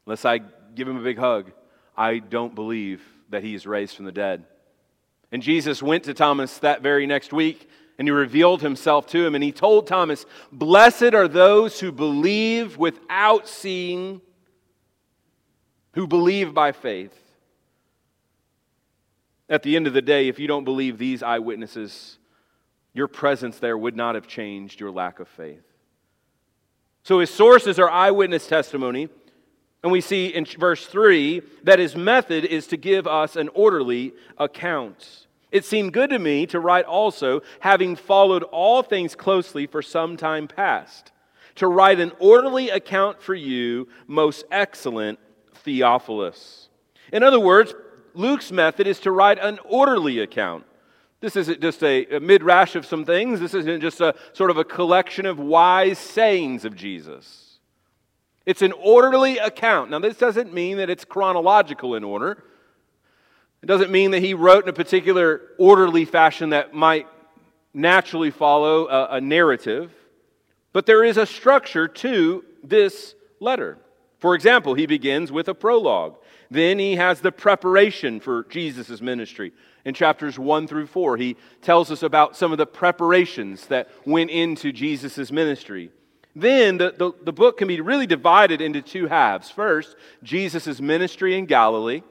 unless 0.07 0.25
I 0.25 0.39
give 0.75 0.89
him 0.89 0.97
a 0.97 1.03
big 1.03 1.19
hug, 1.19 1.53
I 1.99 2.21
don't 2.21 2.55
believe 2.55 3.03
that 3.29 3.43
he 3.43 3.57
is 3.57 3.67
raised 3.67 3.97
from 3.97 4.05
the 4.05 4.13
dead. 4.13 4.45
And 5.33 5.43
Jesus 5.43 5.83
went 5.83 6.05
to 6.05 6.15
Thomas 6.15 6.59
that 6.59 6.81
very 6.81 7.07
next 7.07 7.33
week 7.33 7.69
and 7.99 8.07
he 8.07 8.13
revealed 8.13 8.63
himself 8.63 9.09
to 9.09 9.27
him 9.27 9.35
and 9.35 9.43
he 9.43 9.51
told 9.51 9.89
Thomas, 9.89 10.25
Blessed 10.53 11.13
are 11.13 11.27
those 11.27 11.81
who 11.81 11.91
believe 11.91 12.77
without 12.77 13.49
seeing, 13.49 14.21
who 15.93 16.07
believe 16.07 16.55
by 16.55 16.71
faith. 16.71 17.19
At 19.51 19.65
the 19.65 19.75
end 19.75 19.89
of 19.89 19.93
the 19.93 20.03
day, 20.03 20.29
if 20.29 20.39
you 20.39 20.47
don't 20.47 20.65
believe 20.65 20.99
these 20.99 21.25
eyewitnesses, 21.25 22.19
your 22.95 23.09
presence 23.09 23.59
there 23.59 23.77
would 23.77 23.97
not 23.97 24.15
have 24.15 24.29
changed 24.29 24.79
your 24.79 24.93
lack 24.93 25.19
of 25.19 25.27
faith. 25.27 25.65
So 27.03 27.19
his 27.19 27.31
sources 27.31 27.81
are 27.81 27.91
eyewitness 27.91 28.47
testimony. 28.47 29.09
And 29.83 29.93
we 29.93 30.01
see 30.01 30.27
in 30.27 30.45
verse 30.45 30.87
3 30.87 31.43
that 31.63 31.79
his 31.79 31.95
method 31.95 32.45
is 32.45 32.67
to 32.69 32.77
give 32.77 33.07
us 33.07 33.37
an 33.37 33.49
orderly 33.55 34.13
account. 34.37 35.27
It 35.51 35.65
seemed 35.65 35.93
good 35.93 36.11
to 36.11 36.19
me 36.19 36.47
to 36.47 36.61
write 36.61 36.85
also, 36.85 37.43
having 37.61 37.97
followed 37.97 38.43
all 38.43 38.83
things 38.83 39.15
closely 39.15 39.67
for 39.67 39.81
some 39.81 40.17
time 40.17 40.49
past, 40.49 41.13
to 41.55 41.69
write 41.69 42.01
an 42.01 42.13
orderly 42.19 42.71
account 42.71 43.23
for 43.23 43.35
you, 43.35 43.89
most 44.07 44.45
excellent 44.51 45.19
Theophilus. 45.55 46.69
In 47.13 47.23
other 47.23 47.41
words, 47.41 47.75
Luke's 48.15 48.53
method 48.53 48.87
is 48.87 49.01
to 49.01 49.13
write 49.13 49.39
an 49.39 49.59
orderly 49.65 50.19
account. 50.21 50.65
This 51.21 51.35
isn't 51.37 51.61
just 51.61 51.83
a, 51.83 52.17
a 52.17 52.21
midrash 52.21 52.77
of 52.77 52.85
some 52.85 53.05
things. 53.05 53.41
This 53.41 53.55
isn't 53.55 53.81
just 53.81 54.01
a 54.01 54.15
sort 54.33 54.51
of 54.51 54.57
a 54.57 54.65
collection 54.65 55.25
of 55.25 55.39
wise 55.39 55.99
sayings 55.99 56.65
of 56.65 56.77
Jesus. 56.77 57.48
It's 58.49 58.63
an 58.63 58.73
orderly 58.73 59.37
account. 59.37 59.91
Now, 59.91 59.99
this 59.99 60.17
doesn't 60.17 60.55
mean 60.55 60.79
that 60.79 60.89
it's 60.89 61.05
chronological 61.05 61.95
in 61.97 62.03
order. 62.03 62.43
It 63.63 63.67
doesn't 63.67 63.91
mean 63.91 64.13
that 64.13 64.21
he 64.21 64.33
wrote 64.33 64.65
in 64.65 64.71
a 64.71 64.73
particular 64.73 65.43
orderly 65.59 66.07
fashion 66.07 66.49
that 66.49 66.73
might 66.73 67.07
naturally 67.75 68.31
follow 68.31 68.89
a, 68.89 69.17
a 69.17 69.21
narrative. 69.21 69.93
But 70.73 70.87
there 70.87 71.05
is 71.05 71.19
a 71.19 71.27
structure 71.27 71.89
to 71.89 72.43
this 72.65 73.15
letter. 73.39 73.77
For 74.19 74.35
example, 74.35 74.73
he 74.73 74.87
begins 74.87 75.31
with 75.31 75.49
a 75.49 75.55
prologue. 75.55 76.17
Then 76.51 76.79
he 76.79 76.97
has 76.97 77.21
the 77.21 77.31
preparation 77.31 78.19
for 78.19 78.45
Jesus' 78.45 79.03
ministry 79.03 79.53
in 79.85 79.93
chapters 79.93 80.39
1 80.39 80.67
through 80.69 80.87
4. 80.87 81.19
He 81.19 81.37
tells 81.61 81.91
us 81.91 82.03
about 82.03 82.35
some 82.35 82.53
of 82.53 82.57
the 82.57 82.65
preparations 82.65 83.67
that 83.67 83.91
went 84.07 84.31
into 84.31 84.73
Jesus' 84.73 85.31
ministry. 85.31 85.91
Then 86.37 86.79
the, 86.79 86.95
the, 86.97 87.13
the, 87.25 87.33
book 87.33 87.59
can 87.59 87.69
be 87.69 87.81
really 87.81 88.07
divided 88.07 88.61
into 88.61 88.81
two 88.81 89.07
halves. 89.07 89.51
First, 89.51 89.97
Jesus' 90.23 90.81
ministry 90.81 91.37
in 91.37 91.47
Galilee 91.47 92.03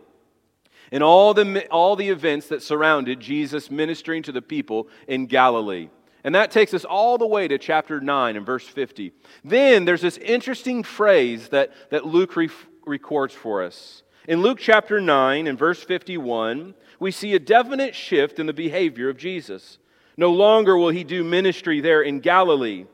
and 0.92 1.04
all 1.04 1.34
the, 1.34 1.68
all 1.70 1.96
the 1.96 2.10
events 2.10 2.48
that 2.48 2.64
surrounded 2.64 3.20
Jesus 3.20 3.70
ministering 3.70 4.24
to 4.24 4.32
the 4.32 4.42
people 4.42 4.88
in 5.08 5.28
Galilee. 5.28 5.90
And 6.24 6.36
that 6.36 6.52
takes 6.52 6.74
us 6.74 6.84
all 6.84 7.18
the 7.18 7.28
way 7.28 7.48
to 7.48 7.58
chapter 7.58 8.02
9 8.02 8.36
and 8.36 8.46
verse 8.46 8.68
50. 8.68 9.14
Then 9.44 9.86
there's 9.86 10.02
this 10.02 10.18
interesting 10.18 10.84
phrase 10.84 11.50
that, 11.50 11.72
that 11.90 12.06
Luke 12.06 12.36
re- 12.36 12.50
records 12.86 13.34
for 13.34 13.64
us. 13.64 14.04
In 14.28 14.42
Luke 14.42 14.60
chapter 14.60 15.00
9 15.00 15.48
and 15.48 15.58
verse 15.58 15.82
51, 15.82 16.74
we 17.00 17.12
see 17.12 17.34
a 17.34 17.40
definite 17.40 17.96
shift 17.96 18.40
in 18.40 18.46
the 18.46 18.54
behavior 18.54 19.08
of 19.08 19.18
Jesus. 19.18 19.78
No 20.18 20.32
longer 20.32 20.78
will 20.78 20.90
he 20.90 21.04
do 21.04 21.24
ministry 21.24 21.80
there 21.80 22.02
in 22.02 22.20
Galilee. 22.20 22.86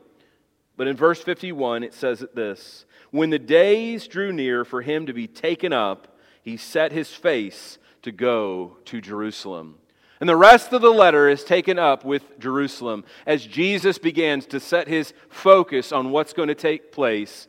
But 0.76 0.88
in 0.88 0.96
verse 0.96 1.22
51, 1.22 1.82
it 1.84 1.94
says 1.94 2.24
this 2.34 2.84
When 3.10 3.30
the 3.30 3.38
days 3.38 4.06
drew 4.06 4.32
near 4.32 4.64
for 4.64 4.82
him 4.82 5.06
to 5.06 5.12
be 5.12 5.26
taken 5.26 5.72
up, 5.72 6.18
he 6.42 6.56
set 6.56 6.92
his 6.92 7.12
face 7.12 7.78
to 8.02 8.12
go 8.12 8.76
to 8.86 9.00
Jerusalem. 9.00 9.76
And 10.20 10.28
the 10.28 10.36
rest 10.36 10.72
of 10.72 10.82
the 10.82 10.92
letter 10.92 11.28
is 11.28 11.44
taken 11.44 11.78
up 11.78 12.04
with 12.04 12.38
Jerusalem 12.38 13.04
as 13.26 13.46
Jesus 13.46 13.98
begins 13.98 14.46
to 14.46 14.60
set 14.60 14.88
his 14.88 15.12
focus 15.28 15.92
on 15.92 16.10
what's 16.10 16.32
going 16.32 16.48
to 16.48 16.54
take 16.54 16.92
place 16.92 17.48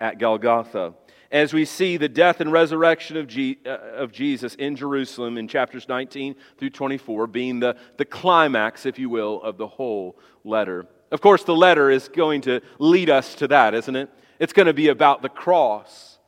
at 0.00 0.18
Golgotha 0.18 0.94
as 1.34 1.52
we 1.52 1.64
see 1.64 1.96
the 1.96 2.08
death 2.08 2.40
and 2.40 2.52
resurrection 2.52 3.16
of, 3.16 3.28
uh, 3.66 3.70
of 3.96 4.12
Jesus 4.12 4.54
in 4.54 4.76
Jerusalem 4.76 5.36
in 5.36 5.48
chapters 5.48 5.88
19 5.88 6.36
through 6.56 6.70
24, 6.70 7.26
being 7.26 7.58
the, 7.58 7.76
the 7.96 8.04
climax, 8.04 8.86
if 8.86 9.00
you 9.00 9.10
will, 9.10 9.42
of 9.42 9.58
the 9.58 9.66
whole 9.66 10.16
letter. 10.44 10.86
Of 11.14 11.20
course, 11.20 11.44
the 11.44 11.54
letter 11.54 11.92
is 11.92 12.08
going 12.08 12.40
to 12.40 12.60
lead 12.80 13.08
us 13.08 13.36
to 13.36 13.46
that, 13.46 13.72
isn't 13.72 13.94
it? 13.94 14.10
It's 14.40 14.52
going 14.52 14.66
to 14.66 14.74
be 14.74 14.88
about 14.88 15.22
the 15.22 15.28
cross. 15.28 16.18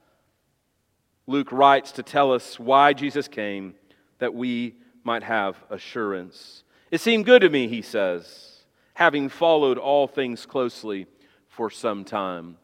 Luke 1.26 1.50
writes 1.50 1.90
to 1.90 2.04
tell 2.04 2.32
us 2.32 2.60
why 2.60 2.92
Jesus 2.92 3.26
came, 3.26 3.74
that 4.20 4.32
we 4.32 4.76
might 5.02 5.24
have 5.24 5.56
assurance. 5.70 6.62
It 6.92 7.00
seemed 7.00 7.24
good 7.24 7.40
to 7.40 7.50
me, 7.50 7.66
he 7.66 7.82
says, 7.82 8.64
having 8.94 9.28
followed 9.28 9.76
all 9.76 10.06
things 10.06 10.46
closely 10.46 11.08
for 11.48 11.68
some 11.68 12.04
time. 12.04 12.56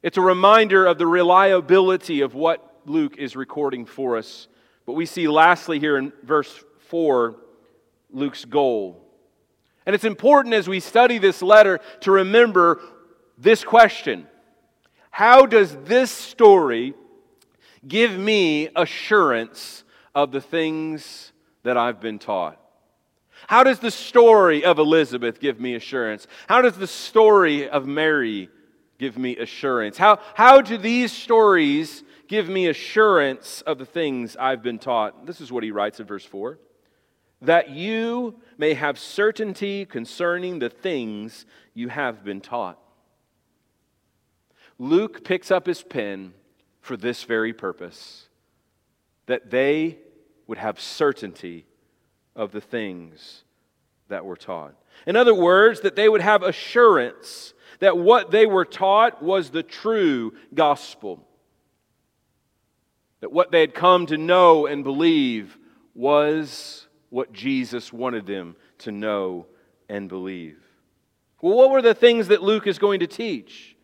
It's 0.00 0.16
a 0.16 0.22
reminder 0.22 0.86
of 0.86 0.98
the 0.98 1.08
reliability 1.08 2.20
of 2.20 2.34
what 2.34 2.82
Luke 2.84 3.16
is 3.18 3.34
recording 3.34 3.84
for 3.84 4.16
us. 4.16 4.46
But 4.86 4.92
we 4.92 5.06
see 5.06 5.26
lastly 5.26 5.80
here 5.80 5.96
in 5.96 6.12
verse 6.22 6.62
4 6.86 7.34
Luke's 8.12 8.44
goal. 8.44 9.03
And 9.86 9.94
it's 9.94 10.04
important 10.04 10.54
as 10.54 10.68
we 10.68 10.80
study 10.80 11.18
this 11.18 11.42
letter 11.42 11.80
to 12.00 12.10
remember 12.10 12.80
this 13.36 13.64
question 13.64 14.26
How 15.10 15.46
does 15.46 15.76
this 15.84 16.10
story 16.10 16.94
give 17.86 18.16
me 18.18 18.68
assurance 18.74 19.84
of 20.14 20.30
the 20.30 20.40
things 20.40 21.32
that 21.64 21.76
I've 21.76 22.00
been 22.00 22.18
taught. 22.18 22.60
How 23.46 23.64
does 23.64 23.80
the 23.80 23.90
story 23.90 24.64
of 24.64 24.78
Elizabeth 24.78 25.40
give 25.40 25.60
me 25.60 25.74
assurance? 25.74 26.26
How 26.48 26.62
does 26.62 26.76
the 26.76 26.86
story 26.86 27.68
of 27.68 27.86
Mary 27.86 28.48
give 28.98 29.18
me 29.18 29.36
assurance? 29.36 29.98
How, 29.98 30.20
how 30.34 30.60
do 30.60 30.78
these 30.78 31.12
stories 31.12 32.04
give 32.28 32.48
me 32.48 32.68
assurance 32.68 33.60
of 33.62 33.78
the 33.78 33.84
things 33.84 34.36
I've 34.36 34.62
been 34.62 34.78
taught? 34.78 35.26
This 35.26 35.40
is 35.40 35.52
what 35.52 35.64
he 35.64 35.72
writes 35.72 36.00
in 36.00 36.06
verse 36.06 36.24
4 36.24 36.58
that 37.46 37.70
you 37.70 38.40
may 38.58 38.74
have 38.74 38.98
certainty 38.98 39.84
concerning 39.84 40.58
the 40.58 40.70
things 40.70 41.46
you 41.74 41.88
have 41.88 42.24
been 42.24 42.40
taught. 42.40 42.78
Luke 44.78 45.24
picks 45.24 45.50
up 45.50 45.66
his 45.66 45.82
pen 45.82 46.34
for 46.80 46.96
this 46.96 47.24
very 47.24 47.52
purpose 47.52 48.28
that 49.26 49.50
they 49.50 49.98
would 50.46 50.58
have 50.58 50.78
certainty 50.78 51.64
of 52.36 52.52
the 52.52 52.60
things 52.60 53.44
that 54.08 54.24
were 54.24 54.36
taught. 54.36 54.74
In 55.06 55.16
other 55.16 55.34
words, 55.34 55.80
that 55.80 55.96
they 55.96 56.08
would 56.08 56.20
have 56.20 56.42
assurance 56.42 57.54
that 57.80 57.98
what 57.98 58.30
they 58.30 58.46
were 58.46 58.64
taught 58.64 59.22
was 59.22 59.50
the 59.50 59.62
true 59.62 60.34
gospel. 60.52 61.26
That 63.20 63.32
what 63.32 63.50
they 63.50 63.60
had 63.60 63.74
come 63.74 64.06
to 64.06 64.18
know 64.18 64.66
and 64.66 64.84
believe 64.84 65.56
was 65.94 66.86
what 67.14 67.32
Jesus 67.32 67.92
wanted 67.92 68.26
them 68.26 68.56
to 68.76 68.90
know 68.90 69.46
and 69.88 70.08
believe. 70.08 70.58
Well, 71.40 71.56
what 71.56 71.70
were 71.70 71.80
the 71.80 71.94
things 71.94 72.26
that 72.26 72.42
Luke 72.42 72.66
is 72.66 72.76
going 72.76 72.98
to 72.98 73.06
teach? 73.06 73.76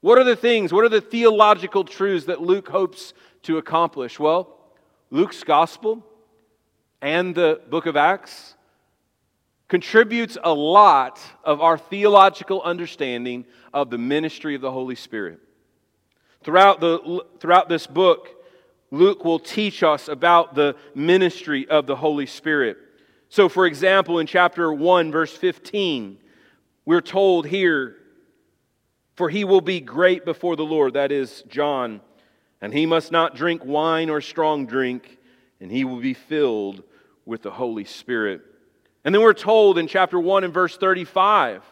What 0.00 0.16
are 0.16 0.24
the 0.24 0.34
things, 0.34 0.72
what 0.72 0.82
are 0.82 0.88
the 0.88 1.02
theological 1.02 1.84
truths 1.84 2.24
that 2.24 2.40
Luke 2.40 2.70
hopes 2.70 3.12
to 3.42 3.58
accomplish? 3.58 4.18
Well, 4.18 4.56
Luke's 5.10 5.44
gospel 5.44 6.06
and 7.02 7.34
the 7.34 7.60
book 7.68 7.84
of 7.84 7.98
Acts 7.98 8.54
contributes 9.68 10.38
a 10.42 10.54
lot 10.54 11.20
of 11.44 11.60
our 11.60 11.76
theological 11.76 12.62
understanding 12.62 13.44
of 13.74 13.90
the 13.90 13.98
ministry 13.98 14.54
of 14.54 14.62
the 14.62 14.72
Holy 14.72 14.94
Spirit. 14.94 15.38
Throughout, 16.42 16.80
the, 16.80 17.26
throughout 17.40 17.68
this 17.68 17.86
book, 17.86 18.30
Luke 18.94 19.24
will 19.24 19.38
teach 19.38 19.82
us 19.82 20.08
about 20.08 20.54
the 20.54 20.76
ministry 20.94 21.68
of 21.68 21.86
the 21.86 21.96
Holy 21.96 22.26
Spirit. 22.26 22.78
So, 23.28 23.48
for 23.48 23.66
example, 23.66 24.18
in 24.20 24.26
chapter 24.26 24.72
1, 24.72 25.10
verse 25.10 25.36
15, 25.36 26.18
we're 26.84 27.00
told 27.00 27.46
here, 27.46 27.96
For 29.16 29.28
he 29.28 29.44
will 29.44 29.60
be 29.60 29.80
great 29.80 30.24
before 30.24 30.54
the 30.56 30.64
Lord, 30.64 30.94
that 30.94 31.10
is, 31.10 31.42
John, 31.48 32.00
and 32.60 32.72
he 32.72 32.86
must 32.86 33.10
not 33.10 33.34
drink 33.34 33.64
wine 33.64 34.10
or 34.10 34.20
strong 34.20 34.66
drink, 34.66 35.18
and 35.60 35.70
he 35.70 35.84
will 35.84 36.00
be 36.00 36.14
filled 36.14 36.84
with 37.26 37.42
the 37.42 37.50
Holy 37.50 37.84
Spirit. 37.84 38.42
And 39.04 39.14
then 39.14 39.22
we're 39.22 39.34
told 39.34 39.78
in 39.78 39.86
chapter 39.86 40.18
1 40.20 40.44
and 40.44 40.54
verse 40.54 40.76
35 40.76 41.62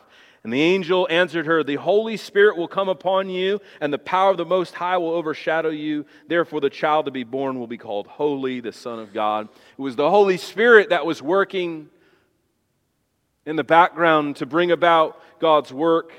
and 0.45 0.53
the 0.53 0.61
angel 0.61 1.07
answered 1.09 1.47
her, 1.47 1.63
The 1.63 1.77
Holy 1.77 2.17
Spirit 2.17 2.57
will 2.57 2.67
come 2.67 2.89
upon 2.89 3.31
you, 3.31 3.61
and 3.81 3.93
the 3.93 3.99
power 3.99 4.33
of 4.33 4.37
the 4.37 4.45
Most 4.45 4.75
High 4.75 4.99
will 4.99 5.11
overshadow 5.11 5.71
you. 5.71 6.05
Therefore, 6.27 6.61
the 6.61 6.71
child 6.71 7.05
to 7.05 7.13
be 7.13 7.23
born 7.23 7.61
will 7.61 7.69
be 7.69 7.79
called 7.79 8.09
Holy, 8.09 8.61
the 8.61 8.73
Son 8.73 8.99
of 8.99 9.13
God. 9.13 9.49
It 9.79 9.81
was 9.81 9.95
the 9.95 10.11
Holy 10.11 10.37
Spirit 10.37 10.89
that 10.91 11.07
was 11.07 11.23
working 11.23 11.89
in 13.47 13.55
the 13.55 13.65
background 13.65 14.37
to 14.37 14.47
bring 14.47 14.73
about 14.73 15.21
God's 15.39 15.73
work. 15.73 16.13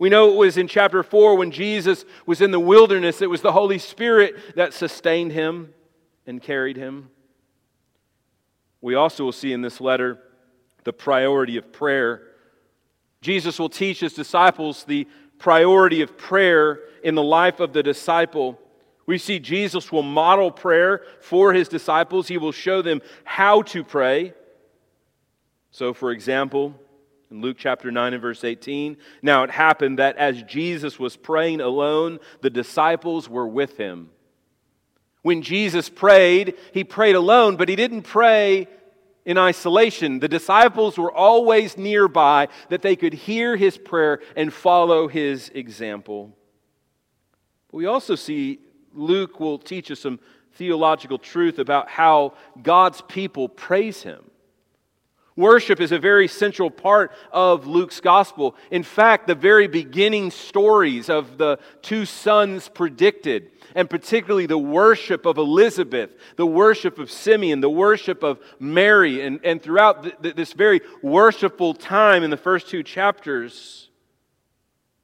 We 0.00 0.08
know 0.08 0.32
it 0.32 0.36
was 0.36 0.56
in 0.56 0.66
chapter 0.66 1.02
4 1.02 1.36
when 1.36 1.52
Jesus 1.52 2.04
was 2.26 2.40
in 2.40 2.50
the 2.50 2.60
wilderness, 2.60 3.22
it 3.22 3.30
was 3.30 3.42
the 3.42 3.52
Holy 3.52 3.78
Spirit 3.78 4.56
that 4.56 4.72
sustained 4.72 5.30
him 5.30 5.74
and 6.26 6.42
carried 6.42 6.76
him. 6.76 7.10
We 8.80 8.94
also 8.94 9.24
will 9.24 9.32
see 9.32 9.52
in 9.52 9.62
this 9.62 9.80
letter 9.80 10.18
the 10.84 10.92
priority 10.92 11.56
of 11.56 11.70
prayer. 11.72 12.29
Jesus 13.20 13.58
will 13.58 13.68
teach 13.68 14.00
his 14.00 14.14
disciples 14.14 14.84
the 14.84 15.06
priority 15.38 16.02
of 16.02 16.16
prayer 16.16 16.80
in 17.02 17.14
the 17.14 17.22
life 17.22 17.60
of 17.60 17.72
the 17.72 17.82
disciple. 17.82 18.58
We 19.06 19.18
see 19.18 19.38
Jesus 19.38 19.92
will 19.92 20.02
model 20.02 20.50
prayer 20.50 21.02
for 21.20 21.52
his 21.52 21.68
disciples, 21.68 22.28
he 22.28 22.38
will 22.38 22.52
show 22.52 22.82
them 22.82 23.02
how 23.24 23.62
to 23.62 23.84
pray. 23.84 24.34
So, 25.70 25.92
for 25.92 26.10
example, 26.10 26.74
in 27.30 27.42
Luke 27.42 27.56
chapter 27.58 27.90
9 27.90 28.12
and 28.14 28.22
verse 28.22 28.42
18, 28.42 28.96
now 29.22 29.44
it 29.44 29.50
happened 29.50 29.98
that 29.98 30.16
as 30.16 30.42
Jesus 30.42 30.98
was 30.98 31.16
praying 31.16 31.60
alone, 31.60 32.18
the 32.40 32.50
disciples 32.50 33.28
were 33.28 33.46
with 33.46 33.76
him. 33.76 34.10
When 35.22 35.42
Jesus 35.42 35.88
prayed, 35.88 36.54
he 36.72 36.82
prayed 36.82 37.14
alone, 37.14 37.56
but 37.56 37.68
he 37.68 37.76
didn't 37.76 38.02
pray 38.02 38.66
in 39.24 39.38
isolation. 39.38 40.20
The 40.20 40.28
disciples 40.28 40.98
were 40.98 41.12
always 41.12 41.76
nearby 41.76 42.48
that 42.68 42.82
they 42.82 42.96
could 42.96 43.12
hear 43.12 43.56
his 43.56 43.76
prayer 43.78 44.20
and 44.36 44.52
follow 44.52 45.08
his 45.08 45.50
example. 45.54 46.36
We 47.72 47.86
also 47.86 48.14
see 48.14 48.60
Luke 48.92 49.38
will 49.38 49.58
teach 49.58 49.90
us 49.90 50.00
some 50.00 50.20
theological 50.54 51.18
truth 51.18 51.58
about 51.58 51.88
how 51.88 52.34
God's 52.62 53.02
people 53.02 53.48
praise 53.48 54.02
him. 54.02 54.29
Worship 55.40 55.80
is 55.80 55.90
a 55.90 55.98
very 55.98 56.28
central 56.28 56.70
part 56.70 57.12
of 57.32 57.66
Luke's 57.66 57.98
gospel. 57.98 58.54
In 58.70 58.82
fact, 58.82 59.26
the 59.26 59.34
very 59.34 59.68
beginning 59.68 60.30
stories 60.32 61.08
of 61.08 61.38
the 61.38 61.58
two 61.80 62.04
sons 62.04 62.68
predicted, 62.68 63.50
and 63.74 63.88
particularly 63.88 64.44
the 64.44 64.58
worship 64.58 65.24
of 65.24 65.38
Elizabeth, 65.38 66.10
the 66.36 66.44
worship 66.44 66.98
of 66.98 67.10
Simeon, 67.10 67.62
the 67.62 67.70
worship 67.70 68.22
of 68.22 68.38
Mary, 68.58 69.22
and, 69.22 69.40
and 69.42 69.62
throughout 69.62 70.02
th- 70.02 70.14
th- 70.22 70.36
this 70.36 70.52
very 70.52 70.82
worshipful 71.02 71.72
time 71.72 72.22
in 72.22 72.28
the 72.28 72.36
first 72.36 72.68
two 72.68 72.82
chapters. 72.82 73.88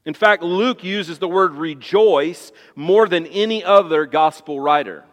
In 0.05 0.13
fact, 0.13 0.43
Luke 0.43 0.83
uses 0.83 1.17
the 1.17 1.27
word 1.27 1.55
rejoice 1.55 2.51
more 2.75 3.07
than 3.07 3.25
any 3.25 3.63
other 3.63 4.05
gospel 4.05 4.59
writer. 4.59 5.03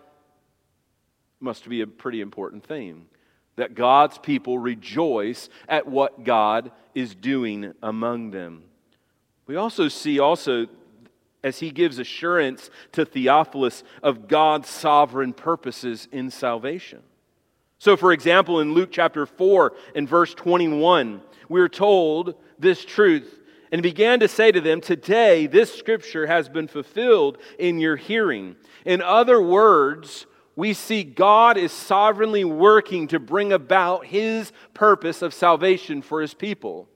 Must 1.41 1.67
be 1.67 1.81
a 1.81 1.87
pretty 1.87 2.21
important 2.21 2.67
theme 2.67 3.07
that 3.57 3.75
God's 3.75 4.19
people 4.19 4.59
rejoice 4.59 5.49
at 5.69 5.87
what 5.87 6.25
God 6.25 6.73
is 6.95 7.15
doing 7.15 7.73
among 7.83 8.31
them. 8.31 8.65
We 9.47 9.57
also 9.57 9.89
see 9.89 10.19
also 10.19 10.67
as 11.43 11.59
he 11.59 11.71
gives 11.71 11.99
assurance 11.99 12.71
to 12.93 13.05
Theophilus 13.05 13.85
of 14.03 14.29
God's 14.29 14.69
sovereign 14.69 15.35
purposes 15.35 16.09
in 16.11 16.31
salvation. 16.31 17.03
So, 17.79 17.99
for 17.99 18.13
example, 18.13 18.61
in 18.61 18.73
Luke 18.73 18.89
chapter 18.91 19.27
4 19.27 19.75
and 19.95 20.09
verse 20.09 20.33
21, 20.33 21.21
we're 21.51 21.69
told 21.69 22.35
this 22.59 22.83
truth 22.83 23.41
and 23.71 23.83
began 23.83 24.21
to 24.21 24.29
say 24.29 24.53
to 24.53 24.61
them, 24.61 24.81
Today 24.81 25.47
this 25.47 25.75
scripture 25.75 26.27
has 26.27 26.49
been 26.49 26.67
fulfilled 26.67 27.37
in 27.59 27.79
your 27.79 27.97
hearing. 27.97 28.57
In 28.87 29.03
other 29.03 29.43
words, 29.43 30.27
we 30.57 30.73
see 30.73 31.03
God 31.03 31.57
is 31.57 31.73
sovereignly 31.73 32.45
working 32.45 33.09
to 33.09 33.19
bring 33.19 33.53
about 33.53 34.07
his 34.07 34.53
purpose 34.73 35.23
of 35.23 35.35
salvation 35.35 36.01
for 36.01 36.21
his 36.21 36.35
people. 36.35 36.89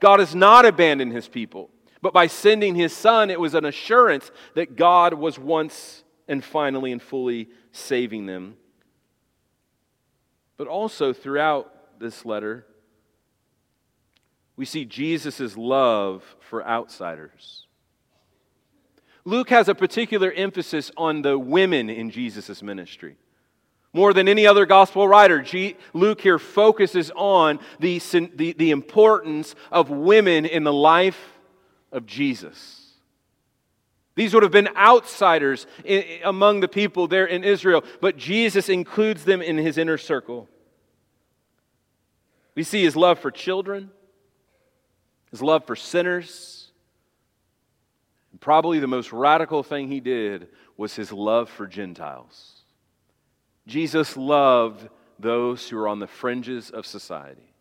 God 0.00 0.20
has 0.20 0.34
not 0.34 0.66
abandoned 0.66 1.12
his 1.12 1.28
people, 1.28 1.70
but 2.02 2.12
by 2.12 2.26
sending 2.26 2.74
his 2.74 2.94
son, 2.94 3.30
it 3.30 3.40
was 3.40 3.54
an 3.54 3.64
assurance 3.64 4.30
that 4.54 4.76
God 4.76 5.14
was 5.14 5.38
once 5.38 6.04
and 6.28 6.44
finally 6.44 6.92
and 6.92 7.00
fully 7.00 7.48
saving 7.72 8.26
them. 8.26 8.56
But 10.56 10.68
also 10.68 11.12
throughout 11.12 11.98
this 11.98 12.24
letter, 12.24 12.66
we 14.56 14.64
see 14.64 14.84
Jesus' 14.84 15.56
love 15.56 16.22
for 16.40 16.66
outsiders. 16.66 17.65
Luke 19.26 19.50
has 19.50 19.68
a 19.68 19.74
particular 19.74 20.30
emphasis 20.30 20.92
on 20.96 21.20
the 21.20 21.36
women 21.36 21.90
in 21.90 22.10
Jesus' 22.10 22.62
ministry. 22.62 23.16
More 23.92 24.12
than 24.12 24.28
any 24.28 24.46
other 24.46 24.66
gospel 24.66 25.08
writer, 25.08 25.42
G- 25.42 25.76
Luke 25.92 26.20
here 26.20 26.38
focuses 26.38 27.10
on 27.16 27.58
the, 27.80 27.98
the, 27.98 28.52
the 28.52 28.70
importance 28.70 29.56
of 29.72 29.90
women 29.90 30.46
in 30.46 30.62
the 30.62 30.72
life 30.72 31.20
of 31.90 32.06
Jesus. 32.06 32.92
These 34.14 34.32
would 34.32 34.44
have 34.44 34.52
been 34.52 34.68
outsiders 34.76 35.66
in, 35.84 36.04
among 36.24 36.60
the 36.60 36.68
people 36.68 37.08
there 37.08 37.26
in 37.26 37.42
Israel, 37.42 37.82
but 38.00 38.16
Jesus 38.16 38.68
includes 38.68 39.24
them 39.24 39.42
in 39.42 39.58
his 39.58 39.76
inner 39.76 39.98
circle. 39.98 40.48
We 42.54 42.62
see 42.62 42.84
his 42.84 42.94
love 42.94 43.18
for 43.18 43.32
children, 43.32 43.90
his 45.32 45.42
love 45.42 45.66
for 45.66 45.74
sinners, 45.74 46.55
Probably 48.40 48.78
the 48.78 48.86
most 48.86 49.12
radical 49.12 49.62
thing 49.62 49.88
he 49.88 50.00
did 50.00 50.48
was 50.76 50.94
his 50.94 51.12
love 51.12 51.48
for 51.48 51.66
Gentiles. 51.66 52.62
Jesus 53.66 54.16
loved 54.16 54.88
those 55.18 55.68
who 55.68 55.78
are 55.78 55.88
on 55.88 55.98
the 55.98 56.06
fringes 56.06 56.70
of 56.70 56.86
society. 56.86 57.54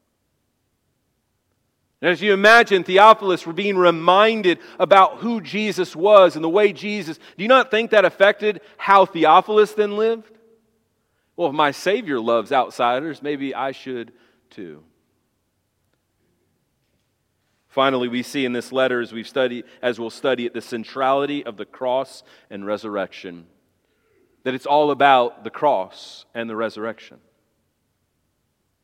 And 2.02 2.12
as 2.12 2.22
you 2.22 2.34
imagine, 2.34 2.84
Theophilus 2.84 3.48
were 3.48 3.54
being 3.54 3.78
reminded 3.78 4.60
about 4.78 5.18
who 5.18 5.42
Jesus 5.42 5.96
was 5.96 6.36
and 6.36 6.44
the 6.44 6.50
way 6.50 6.74
Jesus, 6.74 7.18
do 7.18 7.44
you 7.44 7.48
not 7.48 7.72
think 7.72 7.92
that 7.92 8.06
affected 8.06 8.62
how 8.78 9.06
Theophilus 9.06 9.74
then 9.74 9.96
lived? 9.98 10.32
Well, 11.36 11.50
if 11.50 11.56
my 11.56 11.72
Savior 11.72 12.20
loves 12.20 12.52
outsiders, 12.52 13.22
maybe 13.22 13.56
I 13.56 13.72
should 13.72 14.12
too. 14.50 14.84
Finally, 17.76 18.08
we 18.08 18.24
see 18.24 18.46
in 18.46 18.54
this 18.54 18.72
letter, 18.72 19.02
as 19.02 19.12
we've 19.12 19.28
studied, 19.28 19.66
as 19.82 20.00
we'll 20.00 20.10
study 20.10 20.46
it, 20.46 20.54
the 20.54 20.62
centrality 20.62 21.46
of 21.46 21.58
the 21.58 21.66
cross 21.66 22.24
and 22.50 22.66
resurrection. 22.66 23.46
That 24.44 24.54
it's 24.54 24.66
all 24.66 24.92
about 24.92 25.44
the 25.44 25.50
cross 25.50 26.24
and 26.34 26.50
the 26.50 26.56
resurrection. 26.56 27.18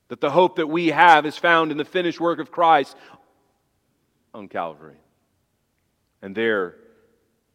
That 0.10 0.20
the 0.20 0.32
hope 0.32 0.58
that 0.58 0.68
we 0.68 0.88
have 0.88 1.26
is 1.26 1.38
found 1.38 1.72
in 1.72 1.78
the 1.78 1.86
finished 1.86 2.20
work 2.20 2.40
of 2.40 2.52
Christ 2.52 2.98
on 4.34 4.50
Calvary. 4.50 5.00
And 6.22 6.36
there, 6.36 6.76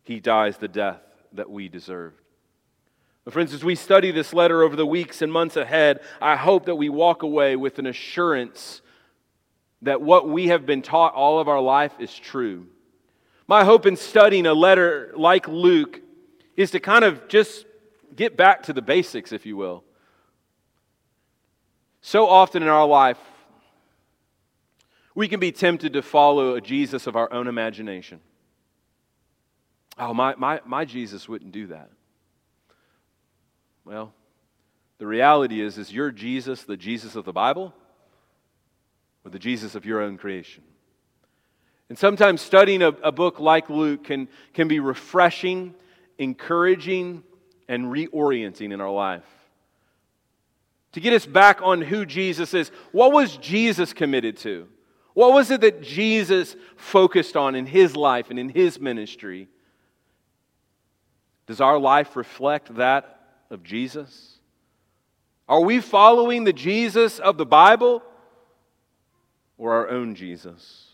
he 0.04 0.20
dies 0.20 0.56
the 0.56 0.68
death 0.68 1.02
that 1.34 1.50
we 1.50 1.68
deserved. 1.68 2.18
But 3.26 3.34
friends, 3.34 3.52
as 3.52 3.62
we 3.62 3.74
study 3.74 4.10
this 4.10 4.32
letter 4.32 4.62
over 4.62 4.74
the 4.74 4.86
weeks 4.86 5.20
and 5.20 5.30
months 5.30 5.56
ahead, 5.56 6.00
I 6.18 6.36
hope 6.36 6.64
that 6.64 6.76
we 6.76 6.88
walk 6.88 7.22
away 7.22 7.56
with 7.56 7.78
an 7.78 7.84
assurance 7.84 8.80
that 9.82 10.00
what 10.00 10.28
we 10.28 10.48
have 10.48 10.66
been 10.66 10.82
taught 10.82 11.14
all 11.14 11.38
of 11.38 11.48
our 11.48 11.60
life 11.60 11.92
is 11.98 12.14
true. 12.14 12.66
My 13.46 13.64
hope 13.64 13.86
in 13.86 13.96
studying 13.96 14.46
a 14.46 14.54
letter 14.54 15.12
like 15.14 15.46
Luke 15.46 16.00
is 16.56 16.70
to 16.72 16.80
kind 16.80 17.04
of 17.04 17.28
just 17.28 17.66
get 18.14 18.36
back 18.36 18.64
to 18.64 18.72
the 18.72 18.82
basics, 18.82 19.32
if 19.32 19.46
you 19.46 19.56
will. 19.56 19.84
So 22.00 22.26
often 22.26 22.62
in 22.62 22.68
our 22.68 22.86
life, 22.86 23.18
we 25.14 25.28
can 25.28 25.40
be 25.40 25.52
tempted 25.52 25.92
to 25.94 26.02
follow 26.02 26.54
a 26.54 26.60
Jesus 26.60 27.06
of 27.06 27.16
our 27.16 27.32
own 27.32 27.46
imagination. 27.46 28.20
Oh, 29.98 30.12
my, 30.12 30.34
my, 30.36 30.60
my 30.64 30.84
Jesus 30.84 31.28
wouldn't 31.28 31.52
do 31.52 31.68
that. 31.68 31.90
Well, 33.84 34.12
the 34.98 35.06
reality 35.06 35.60
is, 35.60 35.78
is 35.78 35.92
your 35.92 36.10
Jesus 36.10 36.64
the 36.64 36.76
Jesus 36.76 37.16
of 37.16 37.24
the 37.24 37.32
Bible? 37.32 37.72
Or 39.26 39.30
the 39.30 39.38
Jesus 39.40 39.74
of 39.74 39.84
your 39.84 40.00
own 40.00 40.16
creation. 40.16 40.62
And 41.88 41.98
sometimes 41.98 42.40
studying 42.40 42.80
a, 42.80 42.88
a 42.88 43.10
book 43.10 43.40
like 43.40 43.68
Luke 43.68 44.04
can, 44.04 44.28
can 44.54 44.68
be 44.68 44.78
refreshing, 44.78 45.74
encouraging, 46.16 47.24
and 47.68 47.86
reorienting 47.86 48.72
in 48.72 48.80
our 48.80 48.90
life. 48.90 49.24
To 50.92 51.00
get 51.00 51.12
us 51.12 51.26
back 51.26 51.60
on 51.60 51.82
who 51.82 52.06
Jesus 52.06 52.54
is. 52.54 52.70
What 52.92 53.12
was 53.12 53.36
Jesus 53.36 53.92
committed 53.92 54.36
to? 54.38 54.68
What 55.14 55.32
was 55.32 55.50
it 55.50 55.60
that 55.62 55.82
Jesus 55.82 56.54
focused 56.76 57.36
on 57.36 57.56
in 57.56 57.66
his 57.66 57.96
life 57.96 58.30
and 58.30 58.38
in 58.38 58.48
his 58.48 58.78
ministry? 58.78 59.48
Does 61.48 61.60
our 61.60 61.78
life 61.78 62.14
reflect 62.14 62.76
that 62.76 63.20
of 63.50 63.64
Jesus? 63.64 64.38
Are 65.48 65.60
we 65.60 65.80
following 65.80 66.44
the 66.44 66.52
Jesus 66.52 67.18
of 67.18 67.38
the 67.38 67.46
Bible? 67.46 68.02
Or 69.58 69.72
our 69.72 69.88
own 69.88 70.14
Jesus. 70.14 70.86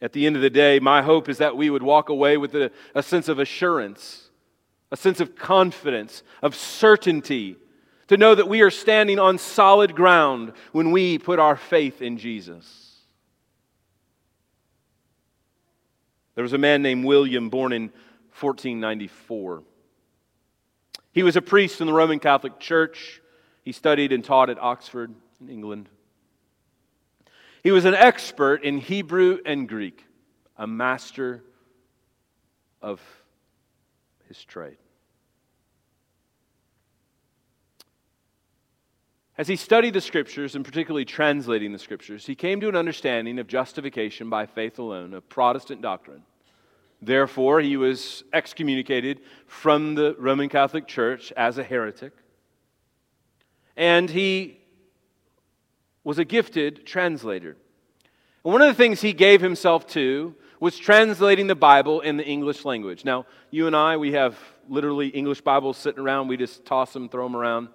At 0.00 0.12
the 0.12 0.26
end 0.26 0.36
of 0.36 0.42
the 0.42 0.50
day, 0.50 0.80
my 0.80 1.02
hope 1.02 1.28
is 1.28 1.38
that 1.38 1.56
we 1.56 1.70
would 1.70 1.82
walk 1.82 2.08
away 2.08 2.36
with 2.36 2.54
a, 2.54 2.70
a 2.94 3.02
sense 3.02 3.28
of 3.28 3.38
assurance, 3.38 4.28
a 4.90 4.96
sense 4.96 5.20
of 5.20 5.34
confidence, 5.34 6.22
of 6.42 6.54
certainty, 6.54 7.56
to 8.08 8.16
know 8.16 8.34
that 8.34 8.48
we 8.48 8.60
are 8.60 8.70
standing 8.70 9.18
on 9.18 9.38
solid 9.38 9.94
ground 9.94 10.52
when 10.72 10.90
we 10.90 11.18
put 11.18 11.38
our 11.38 11.56
faith 11.56 12.02
in 12.02 12.18
Jesus. 12.18 12.84
There 16.34 16.42
was 16.42 16.52
a 16.52 16.58
man 16.58 16.82
named 16.82 17.04
William 17.04 17.48
born 17.48 17.72
in 17.72 17.84
1494. 18.38 19.62
He 21.12 21.22
was 21.22 21.36
a 21.36 21.42
priest 21.42 21.80
in 21.80 21.86
the 21.86 21.92
Roman 21.92 22.18
Catholic 22.18 22.58
Church. 22.58 23.22
He 23.62 23.72
studied 23.72 24.12
and 24.12 24.24
taught 24.24 24.50
at 24.50 24.58
Oxford 24.58 25.14
in 25.40 25.48
England. 25.48 25.88
He 27.64 27.70
was 27.70 27.86
an 27.86 27.94
expert 27.94 28.62
in 28.62 28.76
Hebrew 28.76 29.38
and 29.46 29.66
Greek, 29.66 30.04
a 30.58 30.66
master 30.66 31.42
of 32.82 33.00
his 34.28 34.44
trade. 34.44 34.76
As 39.38 39.48
he 39.48 39.56
studied 39.56 39.94
the 39.94 40.02
scriptures, 40.02 40.54
and 40.54 40.62
particularly 40.62 41.06
translating 41.06 41.72
the 41.72 41.78
scriptures, 41.78 42.26
he 42.26 42.34
came 42.34 42.60
to 42.60 42.68
an 42.68 42.76
understanding 42.76 43.38
of 43.38 43.46
justification 43.46 44.28
by 44.28 44.44
faith 44.44 44.78
alone, 44.78 45.14
a 45.14 45.22
Protestant 45.22 45.80
doctrine. 45.80 46.22
Therefore, 47.00 47.60
he 47.60 47.78
was 47.78 48.24
excommunicated 48.34 49.20
from 49.46 49.94
the 49.94 50.14
Roman 50.18 50.50
Catholic 50.50 50.86
Church 50.86 51.32
as 51.32 51.56
a 51.56 51.64
heretic. 51.64 52.12
And 53.74 54.10
he 54.10 54.60
was 56.04 56.18
a 56.18 56.24
gifted 56.24 56.86
translator. 56.86 57.56
And 58.44 58.52
one 58.52 58.62
of 58.62 58.68
the 58.68 58.74
things 58.74 59.00
he 59.00 59.12
gave 59.12 59.40
himself 59.40 59.86
to 59.88 60.34
was 60.60 60.78
translating 60.78 61.46
the 61.46 61.54
Bible 61.54 62.00
in 62.00 62.16
the 62.16 62.24
English 62.24 62.64
language. 62.64 63.04
Now, 63.04 63.26
you 63.50 63.66
and 63.66 63.74
I, 63.74 63.96
we 63.96 64.12
have 64.12 64.38
literally 64.68 65.08
English 65.08 65.40
Bibles 65.40 65.76
sitting 65.76 66.02
around. 66.02 66.28
We 66.28 66.36
just 66.36 66.64
toss 66.64 66.92
them, 66.92 67.08
throw 67.08 67.24
them 67.24 67.36
around. 67.36 67.68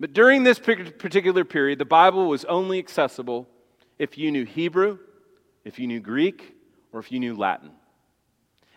But 0.00 0.12
during 0.12 0.42
this 0.42 0.58
particular 0.58 1.44
period, 1.44 1.78
the 1.78 1.84
Bible 1.84 2.28
was 2.28 2.44
only 2.44 2.78
accessible 2.78 3.48
if 3.98 4.16
you 4.16 4.30
knew 4.30 4.44
Hebrew, 4.44 4.98
if 5.64 5.78
you 5.78 5.86
knew 5.86 6.00
Greek, 6.00 6.54
or 6.92 7.00
if 7.00 7.10
you 7.10 7.20
knew 7.20 7.34
Latin. 7.34 7.70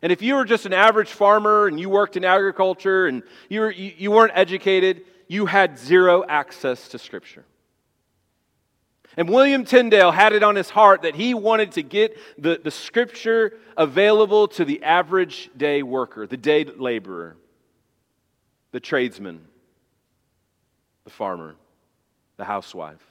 And 0.02 0.12
if 0.12 0.22
you 0.22 0.36
were 0.36 0.46
just 0.46 0.66
an 0.66 0.74
average 0.74 1.12
farmer 1.12 1.68
and 1.68 1.80
you 1.80 1.90
worked 1.90 2.18
in 2.18 2.26
agriculture 2.26 3.06
and 3.06 3.22
you, 3.50 3.60
were, 3.62 3.72
you, 3.72 4.10
weren't 4.10 4.32
educated, 4.34 5.04
you 5.28 5.46
had 5.46 5.78
zero 5.78 6.24
access 6.28 6.88
to 6.90 6.98
Scripture. 6.98 7.46
And 9.18 9.30
William 9.30 9.66
Tyndale 9.66 10.12
had 10.12 10.34
it 10.34 10.44
on 10.44 10.56
his 10.56 10.70
heart 10.70 11.02
that 11.02 11.16
he 11.16 11.34
wanted 11.34 11.74
to 11.74 11.84
get 11.84 12.18
the, 12.38 12.60
the 12.64 12.72
scripture 12.72 13.58
available 13.76 14.48
to 14.50 14.64
the 14.64 14.84
average 14.84 15.50
day 15.56 15.84
worker, 15.84 16.28
the 16.28 16.38
day 16.38 16.64
laborer, 16.64 17.36
the 18.72 18.80
tradesman, 18.80 19.46
the 21.04 21.10
farmer, 21.10 21.56
the 22.38 22.46
housewife. 22.46 23.06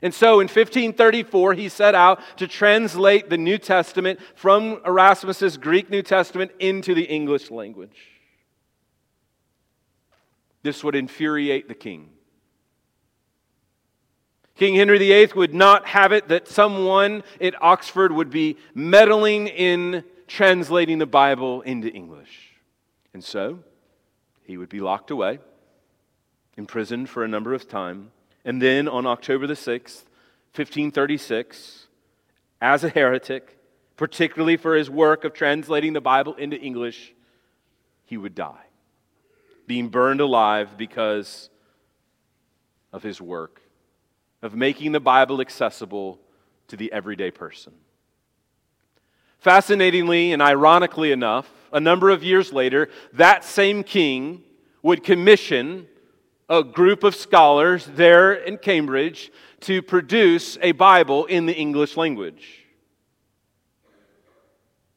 And 0.00 0.12
so 0.12 0.40
in 0.40 0.48
1534, 0.48 1.54
he 1.54 1.68
set 1.68 1.94
out 1.94 2.20
to 2.38 2.48
translate 2.48 3.30
the 3.30 3.38
New 3.38 3.58
Testament 3.58 4.18
from 4.34 4.80
Erasmus's 4.84 5.56
Greek 5.56 5.90
New 5.90 6.02
Testament 6.02 6.50
into 6.58 6.94
the 6.94 7.04
English 7.04 7.50
language. 7.52 8.08
This 10.62 10.82
would 10.82 10.96
infuriate 10.96 11.68
the 11.68 11.74
king. 11.74 12.10
King 14.62 14.76
Henry 14.76 14.98
VIII 14.98 15.30
would 15.34 15.54
not 15.54 15.88
have 15.88 16.12
it 16.12 16.28
that 16.28 16.46
someone 16.46 17.24
at 17.40 17.60
Oxford 17.60 18.12
would 18.12 18.30
be 18.30 18.56
meddling 18.76 19.48
in 19.48 20.04
translating 20.28 20.98
the 20.98 21.04
Bible 21.04 21.62
into 21.62 21.88
English. 21.88 22.52
And 23.12 23.24
so 23.24 23.58
he 24.44 24.56
would 24.56 24.68
be 24.68 24.78
locked 24.78 25.10
away, 25.10 25.40
imprisoned 26.56 27.08
for 27.08 27.24
a 27.24 27.28
number 27.28 27.54
of 27.54 27.66
time, 27.68 28.12
and 28.44 28.62
then 28.62 28.86
on 28.86 29.04
October 29.04 29.48
the 29.48 29.54
6th, 29.54 30.04
1536, 30.54 31.88
as 32.60 32.84
a 32.84 32.88
heretic, 32.88 33.58
particularly 33.96 34.56
for 34.56 34.76
his 34.76 34.88
work 34.88 35.24
of 35.24 35.32
translating 35.32 35.92
the 35.92 36.00
Bible 36.00 36.34
into 36.34 36.56
English, 36.56 37.12
he 38.04 38.16
would 38.16 38.36
die, 38.36 38.66
being 39.66 39.88
burned 39.88 40.20
alive 40.20 40.78
because 40.78 41.50
of 42.92 43.02
his 43.02 43.20
work 43.20 43.61
of 44.42 44.54
making 44.54 44.92
the 44.92 45.00
Bible 45.00 45.40
accessible 45.40 46.18
to 46.68 46.76
the 46.76 46.92
everyday 46.92 47.30
person. 47.30 47.72
Fascinatingly 49.38 50.32
and 50.32 50.42
ironically 50.42 51.12
enough, 51.12 51.50
a 51.72 51.80
number 51.80 52.10
of 52.10 52.22
years 52.22 52.52
later, 52.52 52.88
that 53.12 53.44
same 53.44 53.82
king 53.82 54.42
would 54.82 55.02
commission 55.02 55.86
a 56.48 56.62
group 56.62 57.02
of 57.02 57.14
scholars 57.14 57.88
there 57.94 58.34
in 58.34 58.58
Cambridge 58.58 59.32
to 59.60 59.80
produce 59.80 60.58
a 60.60 60.72
Bible 60.72 61.24
in 61.26 61.46
the 61.46 61.54
English 61.54 61.96
language. 61.96 62.66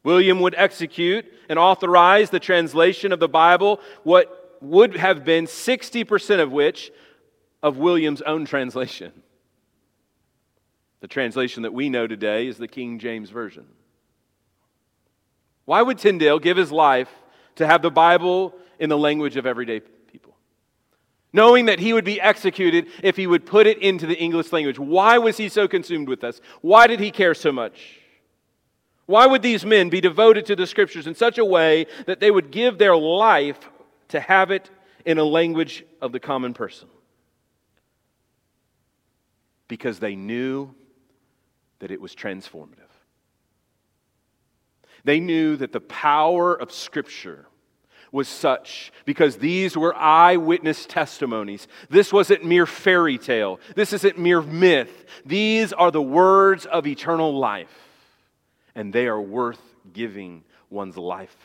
William 0.03 0.39
would 0.39 0.53
execute 0.55 1.26
and 1.49 1.57
authorize 1.57 2.30
the 2.30 2.39
translation 2.39 3.11
of 3.11 3.20
the 3.20 3.28
Bible, 3.28 3.80
what 4.03 4.57
would 4.61 4.95
have 4.97 5.24
been 5.24 5.45
60% 5.45 6.39
of 6.39 6.51
which 6.51 6.91
of 7.63 7.78
William's 7.78 8.22
own 8.22 8.45
translation. 8.45 9.11
The 11.02 11.08
translation 11.08 11.64
that 11.64 11.74
we 11.74 11.89
know 11.89 12.08
today 12.08 12.48
is 12.48 12.58
the 12.58 12.68
King 12.68 13.00
James 13.00 13.30
Version. 13.30 13.66
Why 15.66 15.82
would 15.82 15.98
Tyndale 15.98 16.39
give 16.39 16.58
his 16.58 16.72
life 16.72 17.10
to 17.56 17.66
have 17.66 17.82
the 17.82 17.91
Bible 17.91 18.56
in 18.80 18.89
the 18.89 18.98
language 18.98 19.36
of 19.38 19.46
everyday 19.46 19.80
people? 19.80 19.96
knowing 21.36 21.66
that 21.66 21.80
he 21.80 21.91
would 21.91 22.06
be 22.06 22.20
executed 22.22 22.88
if 23.04 23.18
he 23.18 23.28
would 23.28 23.46
put 23.46 23.68
it 23.68 23.78
into 23.80 24.08
the 24.08 24.18
English 24.18 24.54
language. 24.54 24.80
Why 24.80 25.18
was 25.18 25.36
he 25.36 25.50
so 25.50 25.68
consumed 25.68 26.08
with 26.08 26.22
this? 26.22 26.39
Why 26.62 26.88
did 26.88 27.02
he 27.02 27.12
care 27.12 27.34
so 27.34 27.52
much? 27.52 28.00
Why 29.06 29.28
would 29.28 29.41
these 29.41 29.66
men 29.66 29.89
be 29.89 30.00
devoted 30.00 30.46
to 30.46 30.56
the 30.56 30.66
scriptures 30.66 31.08
in 31.08 31.14
such 31.14 31.38
a 31.38 31.43
way 31.43 31.88
that 32.06 32.22
they 32.22 32.32
would 32.32 32.52
give 32.52 32.78
their 32.78 32.96
life 32.96 33.60
to 34.08 34.20
have 34.22 34.50
it 34.50 34.70
in 35.06 35.18
a 35.18 35.26
language 35.26 35.84
of 36.02 36.14
the 36.14 36.22
common 36.22 36.54
person? 36.54 36.88
Because 39.68 40.00
they 40.00 40.16
knew 40.16 40.74
that 41.86 41.91
it 41.91 42.01
was 42.01 42.15
transformative. 42.15 42.89
They 45.03 45.19
knew 45.19 45.55
that 45.57 45.71
the 45.71 45.79
power 45.79 46.55
of 46.55 46.71
Scripture 46.71 47.45
was 48.11 48.27
such 48.27 48.91
because 49.05 49.38
these 49.38 49.77
were 49.77 49.95
eyewitness 49.95 50.88
testimonies. 50.88 51.67
This 51.91 52.11
wasn't 52.11 52.43
mere 52.43 52.65
fairy 52.65 53.19
tale, 53.19 53.59
this 53.75 53.93
isn't 53.93 54.17
mere 54.17 54.41
myth. 54.41 55.05
These 55.27 55.73
are 55.73 55.91
the 55.91 56.01
words 56.01 56.65
of 56.65 56.88
eternal 56.88 57.38
life, 57.38 57.88
and 58.73 58.91
they 58.91 59.05
are 59.05 59.21
worth 59.21 59.61
giving 59.93 60.43
one's 60.71 60.97
life 60.97 61.38